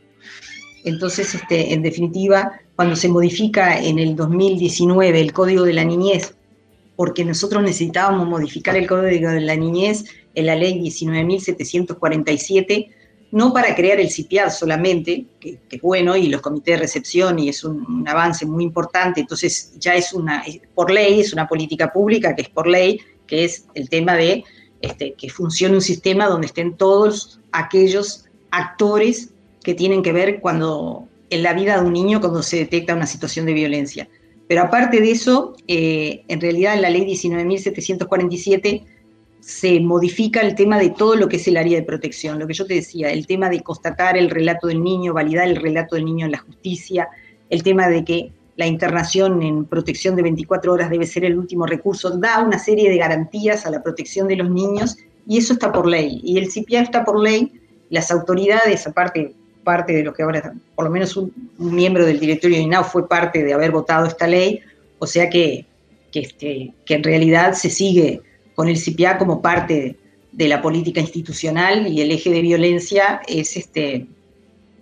Entonces, 0.85 1.35
este, 1.35 1.73
en 1.73 1.81
definitiva, 1.81 2.61
cuando 2.75 2.95
se 2.95 3.09
modifica 3.09 3.77
en 3.79 3.99
el 3.99 4.15
2019 4.15 5.19
el 5.19 5.33
Código 5.33 5.63
de 5.63 5.73
la 5.73 5.83
Niñez 5.83 6.37
porque 6.97 7.23
nosotros 7.23 7.61
necesitábamos 7.61 8.27
modificar 8.27 8.75
el 8.75 8.87
Código 8.87 9.29
de 9.29 9.41
la 9.41 9.55
Niñez 9.55 10.05
en 10.37 10.45
la 10.45 10.55
ley 10.55 10.79
19.747, 10.79 12.89
no 13.31 13.51
para 13.51 13.75
crear 13.75 13.99
el 13.99 14.11
CIPIAD 14.11 14.51
solamente, 14.51 15.25
que, 15.39 15.59
es 15.67 15.81
bueno, 15.81 16.15
y 16.15 16.27
los 16.27 16.41
comités 16.41 16.75
de 16.75 16.81
recepción, 16.81 17.39
y 17.39 17.49
es 17.49 17.63
un, 17.63 18.07
avance 18.07 18.45
muy 18.45 18.63
importante, 18.63 19.21
entonces 19.21 19.73
ya 19.79 19.95
es 19.95 20.13
una, 20.13 20.45
por 20.75 20.91
ley, 20.91 21.21
es 21.21 21.33
una 21.33 21.47
política 21.47 21.91
pública 21.91 22.35
que 22.35 22.43
es 22.43 22.49
por 22.49 22.67
ley, 22.67 22.99
que 23.25 23.45
es 23.45 23.65
el 23.73 23.89
tema 23.89 24.15
de 24.15 24.43
este, 24.81 25.13
que 25.13 25.31
funcione 25.31 25.73
un 25.73 25.81
sistema 25.81 26.27
donde 26.27 26.45
estén 26.45 26.77
todos 26.77 27.39
aquellos 27.51 28.25
actores 28.51 29.33
que 29.63 29.73
tienen 29.73 30.03
que 30.03 30.11
ver 30.11 30.39
cuando 30.39 31.07
en 31.31 31.41
la 31.41 31.53
vida 31.53 31.81
de 31.81 31.87
un 31.87 31.93
niño 31.93 32.21
cuando 32.21 32.43
se 32.43 32.57
detecta 32.57 32.93
una 32.93 33.07
situación 33.07 33.47
de 33.47 33.53
violencia. 33.53 34.07
Pero 34.47 34.61
aparte 34.61 35.01
de 35.01 35.09
eso, 35.09 35.55
eh, 35.67 36.23
en 36.27 36.39
realidad 36.39 36.75
en 36.75 36.83
la 36.83 36.91
ley 36.91 37.05
19.747 37.05 38.85
se 39.39 39.79
modifica 39.79 40.41
el 40.41 40.55
tema 40.55 40.77
de 40.77 40.89
todo 40.89 41.15
lo 41.15 41.27
que 41.29 41.37
es 41.37 41.47
el 41.47 41.57
área 41.57 41.79
de 41.79 41.85
protección, 41.85 42.39
lo 42.39 42.47
que 42.47 42.53
yo 42.53 42.65
te 42.65 42.75
decía, 42.75 43.11
el 43.11 43.25
tema 43.27 43.49
de 43.49 43.61
constatar 43.61 44.17
el 44.17 44.29
relato 44.29 44.67
del 44.67 44.83
niño, 44.83 45.13
validar 45.13 45.47
el 45.47 45.55
relato 45.55 45.95
del 45.95 46.05
niño 46.05 46.25
en 46.25 46.33
la 46.33 46.39
justicia, 46.39 47.07
el 47.49 47.63
tema 47.63 47.87
de 47.87 48.03
que 48.03 48.31
la 48.57 48.65
internación 48.65 49.41
en 49.43 49.65
protección 49.65 50.15
de 50.15 50.23
24 50.23 50.73
horas 50.73 50.89
debe 50.89 51.05
ser 51.05 51.23
el 51.25 51.37
último 51.37 51.65
recurso, 51.65 52.17
da 52.17 52.43
una 52.43 52.59
serie 52.59 52.89
de 52.89 52.97
garantías 52.97 53.65
a 53.65 53.71
la 53.71 53.83
protección 53.83 54.27
de 54.27 54.35
los 54.35 54.49
niños 54.49 54.97
y 55.27 55.37
eso 55.37 55.53
está 55.53 55.71
por 55.71 55.87
ley. 55.87 56.19
Y 56.23 56.37
el 56.39 56.51
CIPIA 56.51 56.81
está 56.81 57.05
por 57.05 57.21
ley, 57.21 57.53
las 57.89 58.11
autoridades, 58.11 58.87
aparte 58.87 59.33
parte 59.67 59.91
de 59.91 60.01
lo 60.01 60.13
que 60.13 60.23
ahora, 60.23 60.53
por 60.75 60.85
lo 60.85 60.91
menos 60.91 61.17
un, 61.17 61.33
miembro 61.57 62.05
del 62.05 62.21
directorio 62.21 62.55
de 62.55 62.63
INAU 62.63 62.85
fue 62.85 63.05
parte 63.05 63.43
de 63.43 63.53
haber 63.53 63.71
votado 63.71 64.05
esta 64.05 64.25
ley, 64.25 64.61
o 64.97 65.05
sea 65.05 65.29
que, 65.29 65.65
que, 66.09 66.21
este, 66.21 66.73
que 66.85 66.93
en 66.93 67.03
realidad 67.03 67.51
se 67.51 67.69
sigue 67.69 68.21
con 68.57 68.67
el 68.67 68.77
CIPIA 68.79 69.19
como 69.19 69.39
parte 69.39 69.97
de 70.31 70.47
la 70.47 70.63
política 70.63 70.99
institucional 70.99 71.85
y 71.85 72.01
el 72.01 72.09
eje 72.09 72.31
de 72.31 72.41
violencia 72.41 73.21
es, 73.27 73.55
este, 73.55 74.07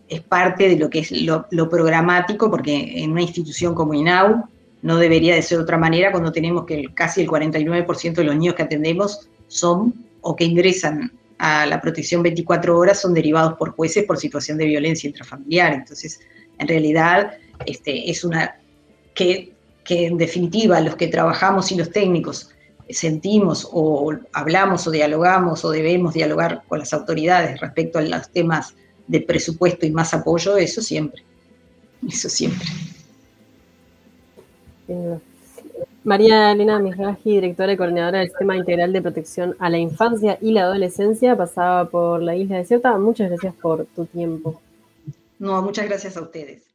es 0.08 0.22
parte 0.22 0.70
de 0.70 0.78
lo 0.78 0.90
que 0.90 1.00
es 1.00 1.12
lo, 1.12 1.70
programático, 1.70 2.50
porque 2.50 3.04
en 3.04 3.12
una 3.12 3.22
institución 3.22 3.76
como 3.76 3.94
INAU 3.94 4.46
no 4.82 4.96
debería 4.96 5.36
de 5.36 5.42
ser 5.42 5.58
de 5.58 5.66
otra 5.66 5.78
manera 5.78 6.14
cuando 6.14 6.32
tenemos 6.32 6.66
que 6.66 6.86
casi 6.94 7.20
el 7.20 7.28
49% 7.28 8.14
de 8.14 8.24
los 8.24 8.38
niños 8.38 8.56
que 8.56 8.64
atendemos 8.64 9.28
son 9.50 9.94
o 10.22 10.38
que 10.38 10.46
ingresan 10.46 11.12
a 11.38 11.66
la 11.66 11.82
protección 11.82 12.24
24 12.24 12.78
horas 12.78 13.02
son 13.02 13.14
derivados 13.14 13.56
por 13.56 13.72
jueces 13.72 14.06
por 14.06 14.18
situación 14.18 14.58
de 14.58 14.68
violencia 14.68 15.10
intrafamiliar. 15.10 15.74
Entonces, 15.74 16.22
en 16.60 16.70
realidad, 16.70 17.34
este, 17.66 18.10
es 18.10 18.24
una 18.24 18.56
que, 19.14 19.52
que 19.84 20.06
en 20.06 20.18
definitiva 20.18 20.80
los 20.80 20.96
que 20.96 21.08
trabajamos 21.08 21.74
y 21.74 21.76
los 21.76 21.92
técnicos 21.92 22.55
sentimos 22.89 23.67
o 23.71 24.13
hablamos 24.34 24.88
o 24.88 24.91
dialogamos 24.91 25.65
o 25.65 25.71
debemos 25.71 26.13
dialogar 26.13 26.63
con 26.67 26.80
las 26.80 26.93
autoridades 26.93 27.60
respecto 27.60 28.00
a 28.00 28.02
los 28.02 28.30
temas 28.30 28.76
de 29.08 29.21
presupuesto 29.21 29.86
y 29.86 29.91
más 29.91 30.13
apoyo, 30.13 30.58
eso 30.58 30.82
siempre, 30.82 31.24
eso 32.08 32.30
siempre. 32.30 32.67
María 36.04 36.52
Elena 36.52 36.78
Mijaji, 36.78 37.32
directora 37.32 37.74
y 37.74 37.78
coordinadora 37.78 38.19
del 38.19 38.30
Sistema 38.30 38.56
Integral 38.56 38.93
de 38.93 39.02
Protección 39.02 39.56
a 39.58 39.69
la 39.69 39.80
Infancia 39.80 40.38
y 40.39 40.52
la 40.52 40.62
Adolescencia, 40.62 41.36
pasaba 41.36 41.89
por 41.89 42.21
la 42.21 42.36
isla 42.36 42.58
desierta. 42.58 42.95
Muchas 43.00 43.30
gracias 43.30 43.56
por 43.56 43.86
tu 43.88 44.06
tiempo. 44.06 44.62
No, 45.39 45.62
muchas 45.63 45.88
gracias 45.88 46.15
a 46.17 46.21
ustedes. 46.21 46.75